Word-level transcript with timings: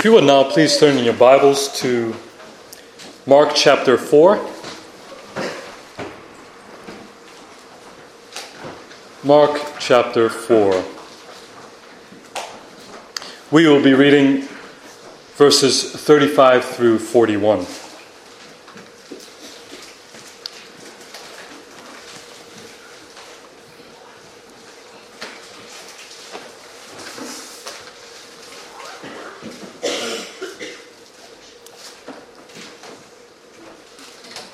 If 0.00 0.06
you 0.06 0.12
would 0.12 0.24
now 0.24 0.44
please 0.44 0.78
turn 0.78 0.96
in 0.96 1.04
your 1.04 1.12
Bibles 1.12 1.78
to 1.80 2.16
Mark 3.26 3.50
chapter 3.54 3.98
4. 3.98 4.36
Mark 9.22 9.60
chapter 9.78 10.30
4. 10.30 10.82
We 13.50 13.68
will 13.68 13.84
be 13.84 13.92
reading 13.92 14.48
verses 15.36 15.92
35 15.92 16.64
through 16.64 16.98
41. 17.00 17.66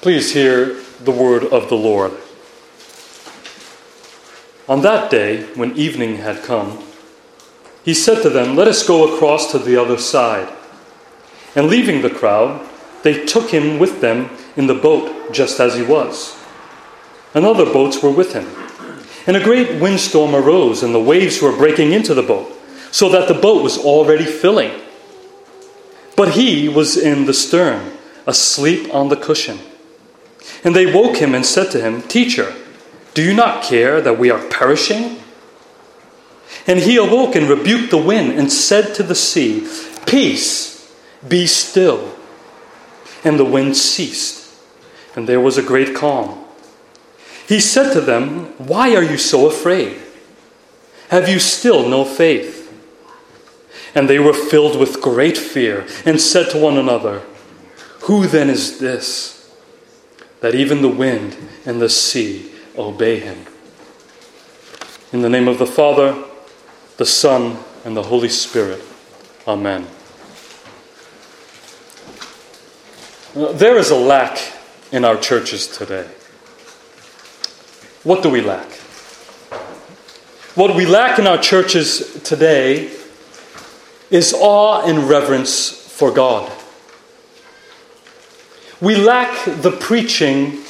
Please 0.06 0.32
hear 0.34 0.80
the 1.02 1.10
word 1.10 1.42
of 1.42 1.68
the 1.68 1.74
Lord. 1.74 2.12
On 4.68 4.82
that 4.82 5.10
day, 5.10 5.42
when 5.56 5.76
evening 5.76 6.18
had 6.18 6.44
come, 6.44 6.78
he 7.84 7.92
said 7.92 8.22
to 8.22 8.30
them, 8.30 8.54
Let 8.54 8.68
us 8.68 8.86
go 8.86 9.12
across 9.12 9.50
to 9.50 9.58
the 9.58 9.76
other 9.76 9.98
side. 9.98 10.48
And 11.56 11.66
leaving 11.66 12.02
the 12.02 12.10
crowd, 12.10 12.64
they 13.02 13.24
took 13.26 13.50
him 13.50 13.80
with 13.80 14.00
them 14.00 14.30
in 14.56 14.68
the 14.68 14.76
boat, 14.76 15.32
just 15.32 15.58
as 15.58 15.74
he 15.74 15.82
was. 15.82 16.38
And 17.34 17.44
other 17.44 17.64
boats 17.64 18.00
were 18.00 18.12
with 18.12 18.32
him. 18.32 18.46
And 19.26 19.36
a 19.36 19.42
great 19.42 19.80
windstorm 19.82 20.36
arose, 20.36 20.84
and 20.84 20.94
the 20.94 21.00
waves 21.00 21.42
were 21.42 21.56
breaking 21.56 21.90
into 21.90 22.14
the 22.14 22.22
boat, 22.22 22.48
so 22.92 23.08
that 23.08 23.26
the 23.26 23.34
boat 23.34 23.60
was 23.60 23.76
already 23.76 24.24
filling. 24.24 24.70
But 26.14 26.34
he 26.34 26.68
was 26.68 26.96
in 26.96 27.24
the 27.26 27.34
stern, 27.34 27.98
asleep 28.24 28.94
on 28.94 29.08
the 29.08 29.16
cushion. 29.16 29.58
And 30.64 30.74
they 30.74 30.92
woke 30.92 31.16
him 31.16 31.34
and 31.34 31.44
said 31.44 31.70
to 31.72 31.80
him, 31.80 32.02
Teacher, 32.02 32.54
do 33.14 33.22
you 33.22 33.34
not 33.34 33.64
care 33.64 34.00
that 34.00 34.18
we 34.18 34.30
are 34.30 34.42
perishing? 34.48 35.20
And 36.66 36.80
he 36.80 36.96
awoke 36.96 37.34
and 37.34 37.48
rebuked 37.48 37.90
the 37.90 37.98
wind 37.98 38.32
and 38.32 38.52
said 38.52 38.94
to 38.96 39.02
the 39.02 39.14
sea, 39.14 39.66
Peace, 40.06 40.94
be 41.26 41.46
still. 41.46 42.14
And 43.24 43.38
the 43.38 43.44
wind 43.44 43.76
ceased, 43.76 44.54
and 45.16 45.28
there 45.28 45.40
was 45.40 45.58
a 45.58 45.62
great 45.62 45.94
calm. 45.94 46.44
He 47.48 47.60
said 47.60 47.92
to 47.92 48.00
them, 48.00 48.46
Why 48.58 48.94
are 48.94 49.02
you 49.02 49.18
so 49.18 49.48
afraid? 49.48 50.00
Have 51.08 51.28
you 51.28 51.38
still 51.38 51.88
no 51.88 52.04
faith? 52.04 52.64
And 53.94 54.10
they 54.10 54.18
were 54.18 54.34
filled 54.34 54.78
with 54.78 55.00
great 55.00 55.38
fear 55.38 55.86
and 56.04 56.20
said 56.20 56.50
to 56.50 56.58
one 56.58 56.76
another, 56.76 57.22
Who 58.02 58.26
then 58.26 58.50
is 58.50 58.78
this? 58.78 59.35
That 60.40 60.54
even 60.54 60.82
the 60.82 60.88
wind 60.88 61.36
and 61.64 61.80
the 61.80 61.88
sea 61.88 62.52
obey 62.76 63.20
him. 63.20 63.46
In 65.12 65.22
the 65.22 65.28
name 65.28 65.48
of 65.48 65.58
the 65.58 65.66
Father, 65.66 66.24
the 66.96 67.06
Son, 67.06 67.58
and 67.84 67.96
the 67.96 68.04
Holy 68.04 68.28
Spirit. 68.28 68.82
Amen. 69.46 69.86
Uh, 73.34 73.52
there 73.52 73.76
is 73.76 73.90
a 73.90 73.96
lack 73.96 74.38
in 74.92 75.04
our 75.04 75.16
churches 75.16 75.66
today. 75.66 76.08
What 78.02 78.22
do 78.22 78.30
we 78.30 78.40
lack? 78.40 78.70
What 80.54 80.74
we 80.74 80.86
lack 80.86 81.18
in 81.18 81.26
our 81.26 81.38
churches 81.38 82.22
today 82.22 82.90
is 84.10 84.32
awe 84.32 84.86
and 84.86 85.08
reverence 85.08 85.68
for 85.70 86.10
God. 86.10 86.50
We 88.86 88.94
lack 88.94 89.46
the 89.46 89.72
preaching 89.72 90.62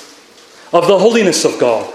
of 0.72 0.86
the 0.86 0.98
holiness 0.98 1.44
of 1.44 1.58
God. 1.60 1.92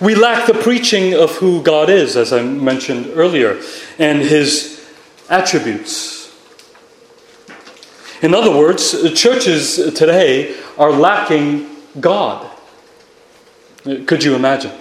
We 0.00 0.14
lack 0.14 0.46
the 0.46 0.54
preaching 0.54 1.12
of 1.12 1.32
who 1.32 1.62
God 1.62 1.90
is, 1.90 2.16
as 2.16 2.32
I 2.32 2.42
mentioned 2.42 3.08
earlier, 3.12 3.60
and 3.98 4.22
his 4.22 4.90
attributes. 5.28 6.34
In 8.22 8.32
other 8.32 8.50
words, 8.50 9.12
churches 9.12 9.76
today 9.92 10.56
are 10.78 10.92
lacking 10.92 11.76
God. 12.00 12.50
Could 13.84 14.24
you 14.24 14.34
imagine? 14.34 14.72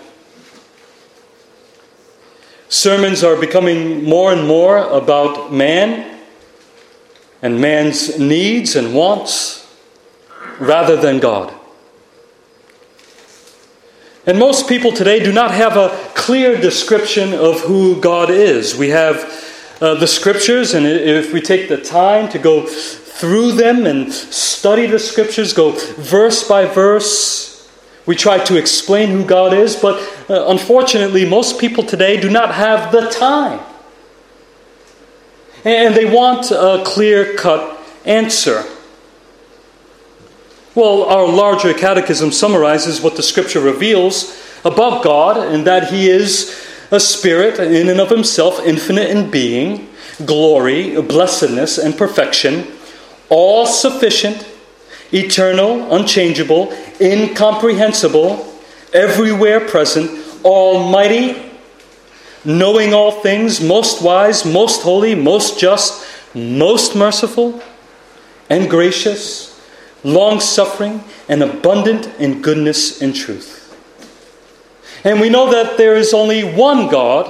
Sermons 2.70 3.22
are 3.22 3.36
becoming 3.36 4.06
more 4.06 4.32
and 4.32 4.48
more 4.48 4.78
about 4.78 5.52
man 5.52 6.22
and 7.42 7.60
man's 7.60 8.18
needs 8.18 8.78
and 8.78 8.96
wants 8.96 9.67
rather 10.60 10.96
than 10.96 11.20
God. 11.20 11.54
And 14.26 14.38
most 14.38 14.68
people 14.68 14.92
today 14.92 15.24
do 15.24 15.32
not 15.32 15.52
have 15.52 15.78
a 15.78 15.90
clear 16.14 16.60
description 16.60 17.34
of 17.34 17.62
who 17.62 18.00
God 18.02 18.30
is. 18.30 18.76
We 18.76 18.90
have 18.90 19.16
uh, 19.80 19.96
the 19.96 20.08
scriptures, 20.08 20.74
and 20.74 20.86
if 20.86 21.32
we 21.32 21.40
take 21.40 21.70
the 21.70 21.78
time 21.82 22.28
to 22.30 22.40
go 22.40 22.66
through 22.66 23.54
them 23.54 23.86
and 23.86 24.12
study 24.12 24.86
the 24.86 25.00
scriptures, 25.00 25.54
go 25.54 25.72
verse 25.72 26.48
by 26.48 26.66
verse, 26.66 27.70
we 28.06 28.16
try 28.16 28.44
to 28.46 28.58
explain 28.58 29.10
who 29.10 29.26
God 29.26 29.54
is, 29.54 29.76
but 29.76 29.98
uh, 30.30 30.48
unfortunately, 30.48 31.28
most 31.28 31.60
people 31.60 31.84
today 31.84 32.20
do 32.20 32.30
not 32.30 32.54
have 32.54 32.92
the 32.92 33.10
time. 33.10 33.60
And 35.64 35.96
they 35.96 36.06
want 36.06 36.52
a 36.52 36.84
clear 36.86 37.36
cut 37.36 37.80
answer. 38.06 38.64
Well, 40.78 41.06
our 41.06 41.28
larger 41.28 41.74
catechism 41.74 42.32
summarizes 42.32 43.02
what 43.02 43.16
the 43.16 43.24
scripture 43.24 43.60
reveals 43.60 44.40
about 44.64 45.04
God, 45.04 45.36
and 45.52 45.66
that 45.66 45.92
He 45.92 46.08
is 46.08 46.56
a 46.92 47.00
spirit 47.00 47.60
in 47.60 47.90
and 47.90 48.00
of 48.00 48.12
Himself, 48.12 48.64
infinite 48.64 49.10
in 49.10 49.32
being, 49.32 49.90
glory, 50.24 51.02
blessedness, 51.02 51.80
and 51.80 51.98
perfection, 51.98 52.68
all 53.30 53.66
sufficient, 53.66 54.48
eternal, 55.12 55.92
unchangeable, 55.96 56.72
incomprehensible, 57.02 58.46
everywhere 58.94 59.60
present, 59.60 60.12
almighty, 60.46 61.54
knowing 62.46 62.94
all 62.94 63.24
things, 63.24 63.60
most 63.60 64.04
wise, 64.04 64.46
most 64.46 64.84
holy, 64.84 65.16
most 65.16 65.60
just, 65.60 66.06
most 66.36 66.96
merciful, 66.96 67.64
and 68.48 68.70
gracious 68.70 69.57
long 70.04 70.40
suffering, 70.40 71.04
and 71.28 71.44
abundant 71.44 72.08
in 72.20 72.42
goodness 72.42 73.02
and 73.02 73.16
truth. 73.16 73.64
And 75.04 75.20
we 75.20 75.30
know 75.30 75.52
that 75.52 75.78
there 75.78 75.96
is 75.96 76.14
only 76.14 76.44
one 76.44 76.88
God, 76.88 77.28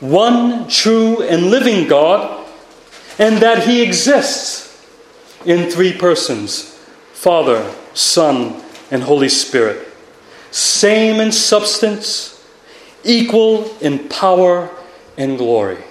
one 0.00 0.68
true 0.68 1.22
and 1.22 1.50
living 1.50 1.88
God, 1.88 2.46
and 3.18 3.38
that 3.38 3.64
He 3.64 3.82
exists 3.82 4.86
in 5.44 5.70
three 5.70 5.92
persons 5.92 6.72
Father, 7.12 7.74
Son, 7.94 8.62
and 8.90 9.02
Holy 9.02 9.28
Spirit. 9.28 9.88
Same 10.50 11.20
in 11.20 11.32
substance, 11.32 12.44
equal 13.04 13.76
in 13.78 14.08
power 14.08 14.70
and 15.16 15.38
glory. 15.38 15.82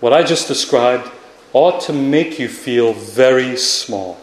What 0.00 0.12
I 0.12 0.22
just 0.22 0.48
described 0.48 1.10
ought 1.54 1.80
to 1.80 1.92
make 1.92 2.38
you 2.38 2.48
feel 2.48 2.92
very 2.92 3.56
small. 3.56 4.18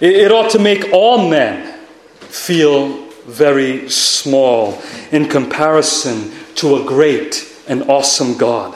It 0.00 0.32
ought 0.32 0.50
to 0.52 0.58
make 0.58 0.92
all 0.92 1.28
men 1.28 1.78
feel 2.20 3.10
very 3.26 3.90
small 3.90 4.80
in 5.12 5.28
comparison 5.28 6.32
to 6.54 6.76
a 6.76 6.84
great 6.84 7.46
and 7.68 7.82
awesome 7.82 8.38
God. 8.38 8.74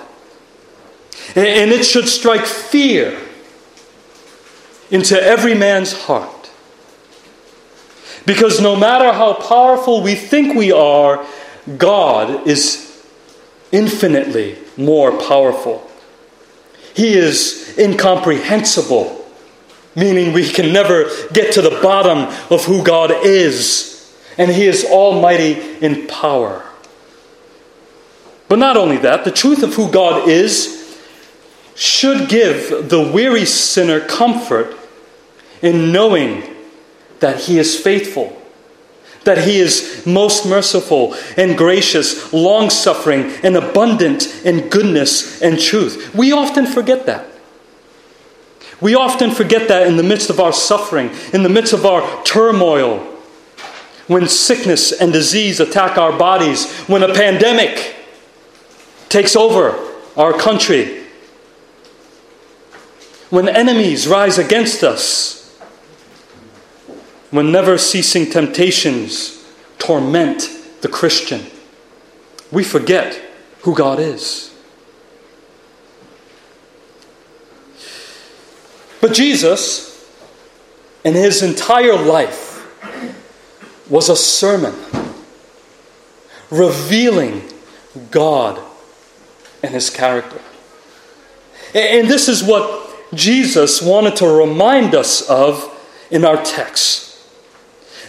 And 1.34 1.70
it 1.70 1.84
should 1.84 2.08
strike 2.08 2.44
fear 2.44 3.18
into 4.90 5.20
every 5.20 5.54
man's 5.54 5.92
heart. 5.92 6.50
Because 8.26 8.60
no 8.60 8.76
matter 8.76 9.12
how 9.12 9.34
powerful 9.34 10.02
we 10.02 10.14
think 10.14 10.54
we 10.54 10.72
are, 10.72 11.24
God 11.78 12.46
is 12.46 12.83
infinitely 13.74 14.56
more 14.76 15.18
powerful. 15.20 15.90
He 16.94 17.14
is 17.14 17.76
incomprehensible, 17.76 19.28
meaning 19.96 20.32
we 20.32 20.48
can 20.48 20.72
never 20.72 21.10
get 21.32 21.52
to 21.54 21.62
the 21.62 21.78
bottom 21.82 22.32
of 22.50 22.64
who 22.64 22.84
God 22.84 23.10
is. 23.10 23.90
And 24.38 24.50
He 24.50 24.64
is 24.66 24.84
almighty 24.84 25.60
in 25.84 26.06
power. 26.06 26.64
But 28.48 28.60
not 28.60 28.76
only 28.76 28.98
that, 28.98 29.24
the 29.24 29.32
truth 29.32 29.62
of 29.64 29.74
who 29.74 29.90
God 29.90 30.28
is 30.28 31.00
should 31.74 32.28
give 32.28 32.88
the 32.88 33.10
weary 33.12 33.44
sinner 33.44 33.98
comfort 34.00 34.76
in 35.62 35.90
knowing 35.90 36.44
that 37.18 37.40
He 37.40 37.58
is 37.58 37.80
faithful, 37.80 38.40
that 39.24 39.46
He 39.46 39.58
is 39.58 40.04
most 40.06 40.46
merciful 40.46 41.14
and 41.36 41.56
gracious, 41.56 42.32
long 42.32 42.70
suffering, 42.70 43.32
and 43.42 43.56
abundant 43.56 44.26
in 44.44 44.68
goodness 44.68 45.40
and 45.42 45.58
truth. 45.58 46.14
We 46.14 46.32
often 46.32 46.66
forget 46.66 47.06
that. 47.06 47.26
We 48.80 48.94
often 48.94 49.30
forget 49.30 49.68
that 49.68 49.86
in 49.86 49.96
the 49.96 50.02
midst 50.02 50.30
of 50.30 50.40
our 50.40 50.52
suffering, 50.52 51.10
in 51.32 51.42
the 51.42 51.48
midst 51.48 51.72
of 51.72 51.86
our 51.86 52.24
turmoil, 52.24 52.98
when 54.06 54.28
sickness 54.28 54.92
and 54.92 55.12
disease 55.12 55.60
attack 55.60 55.96
our 55.96 56.16
bodies, 56.16 56.70
when 56.82 57.02
a 57.02 57.14
pandemic 57.14 57.94
takes 59.08 59.34
over 59.34 59.78
our 60.16 60.32
country, 60.32 61.04
when 63.30 63.48
enemies 63.48 64.06
rise 64.06 64.38
against 64.38 64.82
us 64.82 65.43
when 67.34 67.50
never 67.50 67.76
ceasing 67.76 68.30
temptations 68.30 69.44
torment 69.78 70.48
the 70.82 70.88
Christian, 70.88 71.44
we 72.52 72.62
forget 72.62 73.20
who 73.62 73.74
God 73.74 73.98
is. 73.98 74.54
But 79.00 79.14
Jesus, 79.14 80.08
in 81.02 81.14
his 81.14 81.42
entire 81.42 81.96
life, 81.96 82.64
was 83.90 84.08
a 84.08 84.14
sermon 84.14 84.76
revealing 86.52 87.42
God 88.12 88.62
and 89.60 89.74
his 89.74 89.90
character. 89.90 90.40
And 91.74 92.06
this 92.06 92.28
is 92.28 92.44
what 92.44 93.12
Jesus 93.12 93.82
wanted 93.82 94.14
to 94.18 94.28
remind 94.28 94.94
us 94.94 95.28
of 95.28 95.68
in 96.12 96.24
our 96.24 96.40
text 96.44 97.03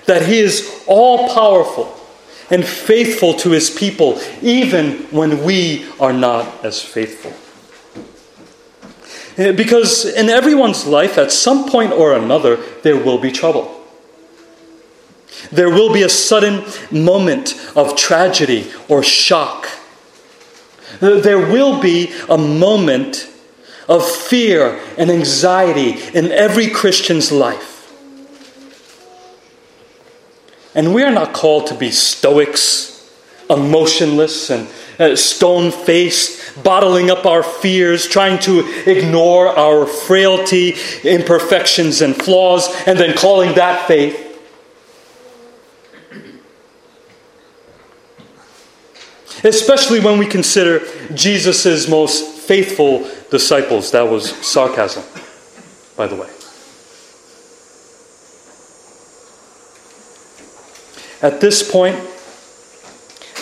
that 0.05 0.25
He 0.27 0.39
is 0.39 0.83
all 0.87 1.33
powerful 1.33 1.95
and 2.49 2.65
faithful 2.65 3.33
to 3.35 3.51
His 3.51 3.69
people, 3.69 4.19
even 4.41 5.03
when 5.11 5.43
we 5.43 5.85
are 5.99 6.13
not 6.13 6.63
as 6.63 6.81
faithful. 6.81 7.33
Eh, 9.37 9.51
because 9.51 10.05
in 10.05 10.29
everyone's 10.29 10.85
life, 10.85 11.17
at 11.17 11.31
some 11.31 11.69
point 11.69 11.91
or 11.91 12.13
another, 12.13 12.57
there 12.83 12.97
will 12.97 13.17
be 13.17 13.31
trouble. 13.31 13.71
There 15.51 15.69
will 15.69 15.91
be 15.91 16.03
a 16.03 16.09
sudden 16.09 16.63
moment 16.89 17.55
of 17.75 17.95
tragedy 17.95 18.71
or 18.87 19.03
shock. 19.03 19.67
Eh, 21.01 21.19
there 21.19 21.39
will 21.39 21.81
be 21.81 22.13
a 22.29 22.37
moment 22.37 23.29
of 23.89 24.09
fear 24.09 24.79
and 24.97 25.11
anxiety 25.11 25.99
in 26.17 26.31
every 26.31 26.69
Christian's 26.69 27.31
life. 27.31 27.74
And 30.75 30.93
we 30.93 31.03
are 31.03 31.11
not 31.11 31.33
called 31.33 31.67
to 31.67 31.73
be 31.73 31.89
stoics, 31.89 33.09
emotionless, 33.49 34.49
and 34.49 34.67
uh, 34.99 35.15
stone 35.15 35.71
faced, 35.71 36.63
bottling 36.63 37.09
up 37.09 37.25
our 37.25 37.43
fears, 37.43 38.07
trying 38.07 38.39
to 38.39 38.59
ignore 38.85 39.47
our 39.47 39.85
frailty, 39.85 40.75
imperfections, 41.03 42.01
and 42.01 42.15
flaws, 42.15 42.67
and 42.85 42.99
then 42.99 43.15
calling 43.15 43.55
that 43.55 43.87
faith. 43.87 44.21
Especially 49.43 49.99
when 49.99 50.17
we 50.17 50.25
consider 50.25 50.81
Jesus' 51.13 51.87
most 51.87 52.39
faithful 52.39 53.09
disciples. 53.29 53.91
That 53.91 54.03
was 54.03 54.29
sarcasm, 54.45 55.03
by 55.95 56.07
the 56.07 56.15
way. 56.15 56.29
At 61.25 61.41
this 61.41 61.67
point, 61.67 61.95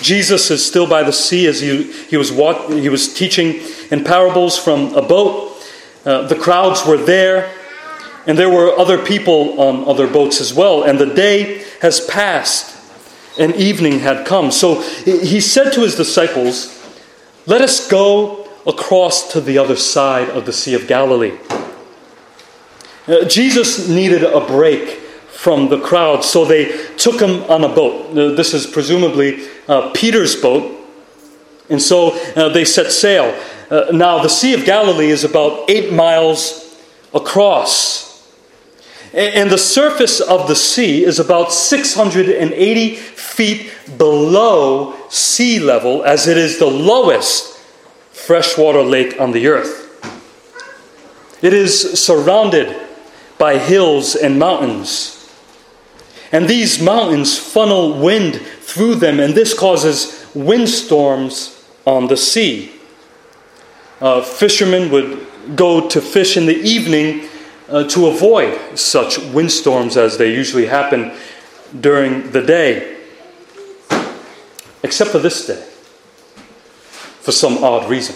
Jesus 0.01 0.49
is 0.49 0.65
still 0.65 0.87
by 0.87 1.03
the 1.03 1.11
sea 1.11 1.47
as 1.47 1.59
he, 1.59 1.91
he, 1.91 2.15
was, 2.15 2.31
walk, 2.31 2.71
he 2.71 2.87
was 2.87 3.13
teaching 3.13 3.59
in 3.91 4.05
parables 4.05 4.57
from 4.57 4.95
a 4.95 5.01
boat. 5.01 5.61
Uh, 6.05 6.25
the 6.25 6.35
crowds 6.35 6.85
were 6.85 6.95
there, 6.95 7.53
and 8.25 8.37
there 8.37 8.49
were 8.49 8.71
other 8.79 9.03
people 9.03 9.59
on 9.59 9.83
other 9.85 10.07
boats 10.07 10.39
as 10.39 10.53
well. 10.53 10.83
And 10.83 10.97
the 10.97 11.13
day 11.13 11.65
has 11.81 11.99
passed, 12.05 12.73
and 13.37 13.53
evening 13.57 13.99
had 13.99 14.25
come. 14.25 14.49
So 14.51 14.79
he 14.79 15.41
said 15.41 15.73
to 15.73 15.81
his 15.81 15.97
disciples, 15.97 16.81
Let 17.47 17.59
us 17.59 17.85
go 17.89 18.47
across 18.65 19.33
to 19.33 19.41
the 19.41 19.57
other 19.57 19.75
side 19.75 20.29
of 20.29 20.45
the 20.45 20.53
Sea 20.53 20.75
of 20.75 20.87
Galilee. 20.87 21.37
Uh, 23.09 23.25
Jesus 23.25 23.89
needed 23.89 24.23
a 24.23 24.39
break 24.39 25.02
from 25.43 25.67
the 25.67 25.77
crowd. 25.77 26.23
So 26.23 26.45
they 26.45 26.87
took 26.95 27.19
him 27.19 27.43
on 27.51 27.65
a 27.65 27.67
boat. 27.67 28.15
This 28.15 28.53
is 28.53 28.65
presumably 28.65 29.45
uh, 29.67 29.91
Peter's 29.91 30.37
boat. 30.37 30.73
And 31.69 31.81
so 31.81 32.17
uh, 32.37 32.47
they 32.47 32.63
set 32.63 32.93
sail. 32.93 33.37
Uh, 33.69 33.87
now, 33.91 34.23
the 34.23 34.29
Sea 34.29 34.53
of 34.53 34.63
Galilee 34.63 35.09
is 35.09 35.25
about 35.25 35.69
eight 35.69 35.91
miles 35.91 36.79
across. 37.13 38.25
And 39.13 39.51
the 39.51 39.57
surface 39.57 40.21
of 40.21 40.47
the 40.47 40.55
sea 40.55 41.03
is 41.03 41.19
about 41.19 41.51
680 41.51 42.95
feet 42.95 43.73
below 43.97 44.95
sea 45.09 45.59
level, 45.59 46.05
as 46.05 46.25
it 46.25 46.37
is 46.37 46.57
the 46.57 46.67
lowest 46.67 47.57
freshwater 48.13 48.81
lake 48.81 49.19
on 49.19 49.33
the 49.33 49.47
earth. 49.47 49.81
It 51.41 51.51
is 51.51 51.99
surrounded 51.99 52.79
by 53.37 53.57
hills 53.57 54.15
and 54.15 54.39
mountains. 54.39 55.19
And 56.33 56.49
these 56.49 56.81
mountains 56.81 57.37
funnel 57.37 57.93
wind 57.99 58.35
through 58.35 58.95
them, 58.95 59.19
and 59.19 59.35
this 59.35 59.53
causes 59.53 60.25
windstorms 60.33 61.63
on 61.85 62.07
the 62.07 62.17
sea. 62.17 62.71
Uh, 64.01 64.23
fishermen 64.23 64.91
would 64.91 65.27
go 65.55 65.87
to 65.87 66.01
fish 66.01 66.35
in 66.35 66.47
the 66.47 66.55
evening 66.55 67.29
uh, 67.69 67.83
to 67.89 68.07
avoid 68.07 68.77
such 68.77 69.19
windstorms 69.19 69.95
as 69.95 70.17
they 70.17 70.33
usually 70.33 70.65
happen 70.65 71.11
during 71.79 72.31
the 72.31 72.41
day. 72.41 72.97
Except 74.81 75.11
for 75.11 75.19
this 75.19 75.45
day, 75.45 75.63
for 77.21 77.31
some 77.31 77.63
odd 77.63 77.87
reason. 77.87 78.15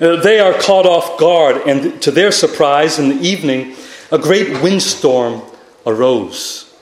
Uh, 0.00 0.16
they 0.16 0.40
are 0.40 0.54
caught 0.54 0.86
off 0.86 1.18
guard, 1.20 1.58
and 1.66 2.00
to 2.00 2.10
their 2.10 2.32
surprise, 2.32 2.98
in 2.98 3.10
the 3.10 3.20
evening, 3.20 3.76
a 4.10 4.18
great 4.18 4.62
windstorm 4.62 5.42
arose. 5.90 6.72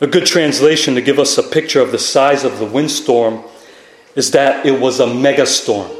A 0.00 0.06
good 0.06 0.26
translation 0.26 0.94
to 0.94 1.00
give 1.00 1.18
us 1.18 1.38
a 1.38 1.42
picture 1.42 1.80
of 1.80 1.92
the 1.92 1.98
size 1.98 2.42
of 2.44 2.58
the 2.58 2.66
windstorm 2.66 3.44
is 4.16 4.30
that 4.32 4.66
it 4.66 4.80
was 4.80 5.00
a 5.00 5.06
megastorm. 5.06 5.96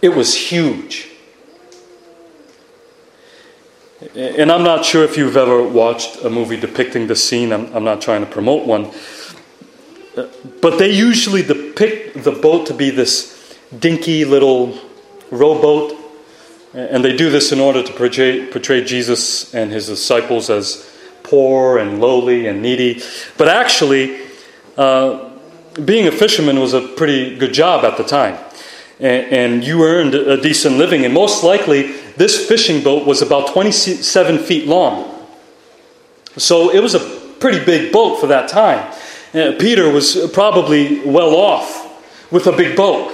It 0.00 0.10
was 0.10 0.34
huge. 0.34 1.08
And 4.16 4.50
I'm 4.50 4.64
not 4.64 4.84
sure 4.84 5.04
if 5.04 5.16
you've 5.16 5.36
ever 5.36 5.62
watched 5.62 6.24
a 6.24 6.30
movie 6.30 6.56
depicting 6.56 7.06
the 7.06 7.14
scene, 7.14 7.52
I'm, 7.52 7.72
I'm 7.74 7.84
not 7.84 8.00
trying 8.00 8.24
to 8.24 8.30
promote 8.30 8.66
one. 8.66 8.90
But 10.60 10.78
they 10.78 10.90
usually 10.90 11.42
depict 11.42 12.24
the 12.24 12.32
boat 12.32 12.66
to 12.66 12.74
be 12.74 12.90
this 12.90 13.58
dinky 13.78 14.24
little 14.24 14.78
rowboat 15.30 16.01
and 16.74 17.04
they 17.04 17.14
do 17.14 17.30
this 17.30 17.52
in 17.52 17.60
order 17.60 17.82
to 17.82 17.92
portray, 17.92 18.46
portray 18.46 18.82
Jesus 18.82 19.54
and 19.54 19.70
his 19.70 19.86
disciples 19.86 20.48
as 20.48 20.90
poor 21.22 21.78
and 21.78 22.00
lowly 22.00 22.46
and 22.46 22.62
needy. 22.62 23.02
But 23.36 23.48
actually, 23.48 24.20
uh, 24.76 25.30
being 25.84 26.06
a 26.06 26.12
fisherman 26.12 26.60
was 26.60 26.72
a 26.72 26.80
pretty 26.80 27.36
good 27.36 27.52
job 27.52 27.84
at 27.84 27.96
the 27.96 28.04
time. 28.04 28.38
And, 29.00 29.64
you 29.64 29.84
earned 29.84 30.14
a 30.14 30.40
decent 30.40 30.76
living. 30.76 31.04
And 31.04 31.12
most 31.12 31.42
likely, 31.42 31.92
this 32.16 32.46
fishing 32.46 32.84
boat 32.84 33.04
was 33.04 33.20
about 33.20 33.52
27 33.52 34.38
feet 34.38 34.68
long. 34.68 35.26
So 36.36 36.70
it 36.70 36.80
was 36.80 36.94
a 36.94 37.00
pretty 37.40 37.64
big 37.64 37.92
boat 37.92 38.20
for 38.20 38.28
that 38.28 38.48
time. 38.48 38.92
Uh, 39.34 39.56
Peter 39.58 39.90
was 39.90 40.30
probably 40.32 41.00
well 41.00 41.34
off 41.34 42.30
with 42.30 42.46
a 42.46 42.52
big 42.52 42.76
boat. 42.76 43.12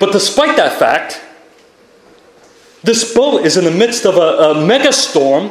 But 0.00 0.12
despite 0.12 0.56
that 0.56 0.76
fact, 0.76 1.22
this 2.84 3.14
boat 3.14 3.46
is 3.46 3.56
in 3.56 3.64
the 3.64 3.70
midst 3.70 4.04
of 4.04 4.16
a, 4.16 4.60
a 4.60 4.66
mega 4.66 4.92
storm, 4.92 5.50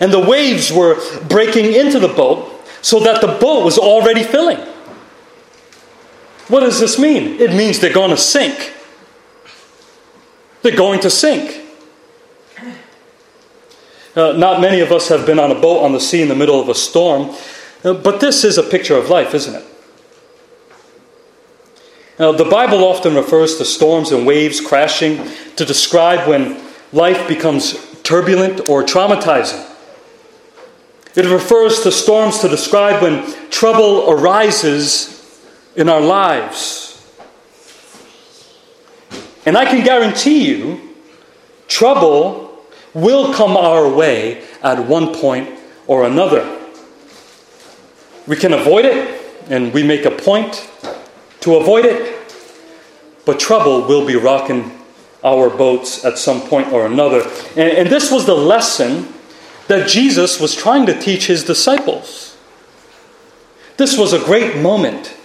and 0.00 0.12
the 0.12 0.20
waves 0.20 0.70
were 0.70 1.00
breaking 1.28 1.72
into 1.72 1.98
the 1.98 2.08
boat 2.08 2.50
so 2.82 3.00
that 3.00 3.22
the 3.22 3.26
boat 3.26 3.64
was 3.64 3.78
already 3.78 4.22
filling. 4.22 4.58
What 6.48 6.60
does 6.60 6.78
this 6.78 6.98
mean? 6.98 7.40
It 7.40 7.54
means 7.54 7.80
they're 7.80 7.92
going 7.92 8.10
to 8.10 8.18
sink. 8.18 8.74
They're 10.60 10.76
going 10.76 11.00
to 11.00 11.10
sink. 11.10 11.62
Uh, 14.14 14.32
not 14.32 14.60
many 14.60 14.80
of 14.80 14.92
us 14.92 15.08
have 15.08 15.26
been 15.26 15.38
on 15.38 15.50
a 15.50 15.58
boat 15.58 15.82
on 15.82 15.92
the 15.92 16.00
sea 16.00 16.20
in 16.20 16.28
the 16.28 16.36
middle 16.36 16.60
of 16.60 16.68
a 16.68 16.74
storm, 16.74 17.34
uh, 17.82 17.94
but 17.94 18.20
this 18.20 18.44
is 18.44 18.58
a 18.58 18.62
picture 18.62 18.96
of 18.96 19.08
life, 19.08 19.34
isn't 19.34 19.54
it? 19.54 19.64
Now, 22.18 22.30
the 22.30 22.44
Bible 22.44 22.84
often 22.84 23.16
refers 23.16 23.56
to 23.56 23.64
storms 23.64 24.12
and 24.12 24.24
waves 24.24 24.60
crashing 24.60 25.28
to 25.56 25.64
describe 25.64 26.28
when 26.28 26.63
life 26.94 27.26
becomes 27.28 27.74
turbulent, 28.04 28.68
or 28.68 28.84
traumatizing. 28.84 29.70
It 31.16 31.24
refers 31.24 31.80
to 31.82 31.90
storms 31.90 32.40
to 32.40 32.48
describe 32.48 33.02
when 33.02 33.24
trouble 33.50 34.10
arises 34.10 35.40
in 35.74 35.88
our 35.88 36.00
lives. 36.00 36.90
And 39.46 39.56
I 39.56 39.64
can 39.64 39.84
guarantee 39.84 40.46
you, 40.46 40.94
trouble 41.66 42.64
will 42.92 43.32
come 43.32 43.56
our 43.56 43.88
way 43.88 44.44
at 44.62 44.86
one 44.86 45.14
point 45.14 45.58
or 45.86 46.04
another. 46.04 46.60
We 48.26 48.36
can 48.36 48.52
avoid 48.52 48.84
it, 48.84 49.20
and 49.50 49.72
we 49.72 49.82
make 49.82 50.04
a 50.04 50.10
point 50.10 50.68
to 51.40 51.56
avoid 51.56 51.84
it, 51.84 52.16
but 53.24 53.40
trouble 53.40 53.86
will 53.86 54.06
be 54.06 54.16
rocking 54.16 54.83
our 55.24 55.48
boats 55.48 56.04
at 56.04 56.18
some 56.18 56.42
point 56.42 56.70
or 56.72 56.86
another. 56.86 57.22
And, 57.56 57.78
and 57.78 57.88
this 57.88 58.12
was 58.12 58.26
the 58.26 58.34
lesson 58.34 59.08
that 59.68 59.88
Jesus 59.88 60.38
was 60.38 60.54
trying 60.54 60.86
to 60.86 61.00
teach 61.00 61.26
his 61.26 61.42
disciples. 61.42 62.36
This 63.78 63.98
was 63.98 64.12
a 64.12 64.18
great 64.18 64.56
moment 64.56 65.16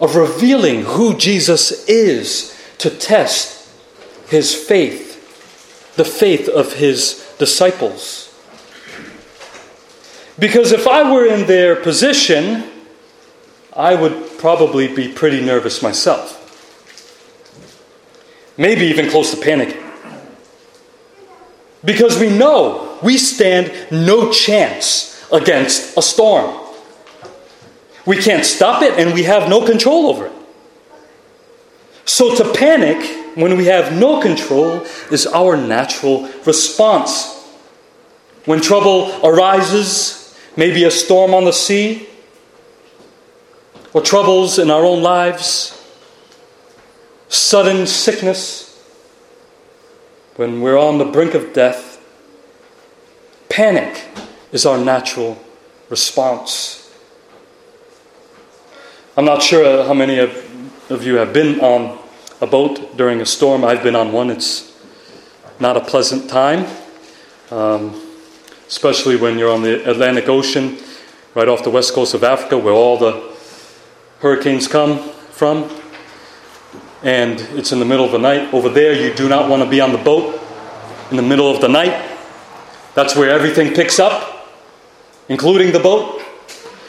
of 0.00 0.16
revealing 0.16 0.82
who 0.82 1.16
Jesus 1.16 1.86
is 1.88 2.58
to 2.78 2.90
test 2.90 3.70
his 4.28 4.54
faith, 4.54 5.94
the 5.96 6.04
faith 6.04 6.48
of 6.48 6.74
his 6.74 7.34
disciples. 7.38 8.22
Because 10.38 10.72
if 10.72 10.86
I 10.86 11.10
were 11.10 11.24
in 11.24 11.46
their 11.46 11.76
position, 11.76 12.70
I 13.74 13.94
would 13.94 14.38
probably 14.38 14.94
be 14.94 15.08
pretty 15.08 15.40
nervous 15.40 15.82
myself. 15.82 16.45
Maybe 18.56 18.86
even 18.86 19.10
close 19.10 19.30
to 19.32 19.36
panicking. 19.36 19.82
Because 21.84 22.18
we 22.18 22.30
know 22.30 22.98
we 23.02 23.18
stand 23.18 23.72
no 23.90 24.32
chance 24.32 25.26
against 25.32 25.96
a 25.96 26.02
storm. 26.02 26.62
We 28.06 28.16
can't 28.16 28.44
stop 28.44 28.82
it 28.82 28.98
and 28.98 29.12
we 29.14 29.24
have 29.24 29.48
no 29.48 29.64
control 29.66 30.06
over 30.06 30.26
it. 30.26 30.32
So 32.04 32.34
to 32.36 32.52
panic 32.54 33.34
when 33.36 33.56
we 33.56 33.66
have 33.66 33.92
no 33.92 34.20
control 34.20 34.86
is 35.10 35.26
our 35.26 35.56
natural 35.56 36.28
response. 36.46 37.34
When 38.46 38.60
trouble 38.60 39.12
arises, 39.24 40.34
maybe 40.56 40.84
a 40.84 40.90
storm 40.90 41.34
on 41.34 41.44
the 41.44 41.52
sea, 41.52 42.08
or 43.92 44.00
troubles 44.00 44.58
in 44.58 44.70
our 44.70 44.84
own 44.84 45.02
lives, 45.02 45.75
sudden 47.28 47.86
sickness, 47.86 48.66
when 50.36 50.60
we're 50.60 50.78
on 50.78 50.98
the 50.98 51.04
brink 51.04 51.34
of 51.34 51.52
death, 51.52 52.02
panic 53.48 54.04
is 54.52 54.66
our 54.66 54.78
natural 54.78 55.42
response. 55.88 56.92
I'm 59.16 59.24
not 59.24 59.42
sure 59.42 59.84
how 59.84 59.94
many 59.94 60.18
of, 60.18 60.90
of 60.90 61.04
you 61.04 61.14
have 61.16 61.32
been 61.32 61.60
on 61.60 61.98
a 62.40 62.46
boat 62.46 62.96
during 62.96 63.20
a 63.20 63.26
storm. 63.26 63.64
I've 63.64 63.82
been 63.82 63.96
on 63.96 64.12
one. 64.12 64.30
It's 64.30 64.76
not 65.58 65.76
a 65.76 65.80
pleasant 65.80 66.28
time, 66.28 66.66
um, 67.50 67.98
especially 68.68 69.16
when 69.16 69.38
you're 69.38 69.50
on 69.50 69.62
the 69.62 69.88
Atlantic 69.88 70.28
Ocean, 70.28 70.76
right 71.34 71.48
off 71.48 71.64
the 71.64 71.70
west 71.70 71.94
coast 71.94 72.12
of 72.12 72.22
Africa, 72.22 72.58
where 72.58 72.74
all 72.74 72.98
the 72.98 73.34
hurricanes 74.20 74.68
come 74.68 74.98
from 75.30 75.70
and 77.06 77.40
it's 77.56 77.70
in 77.70 77.78
the 77.78 77.84
middle 77.84 78.04
of 78.04 78.10
the 78.10 78.18
night. 78.18 78.52
Over 78.52 78.68
there, 78.68 78.92
you 78.92 79.14
do 79.14 79.28
not 79.28 79.48
want 79.48 79.62
to 79.62 79.70
be 79.70 79.80
on 79.80 79.92
the 79.92 79.98
boat 79.98 80.40
in 81.12 81.16
the 81.16 81.22
middle 81.22 81.48
of 81.48 81.60
the 81.60 81.68
night. 81.68 82.04
That's 82.94 83.14
where 83.14 83.30
everything 83.30 83.74
picks 83.74 84.00
up, 84.00 84.50
including 85.28 85.70
the 85.70 85.78
boat. 85.78 86.20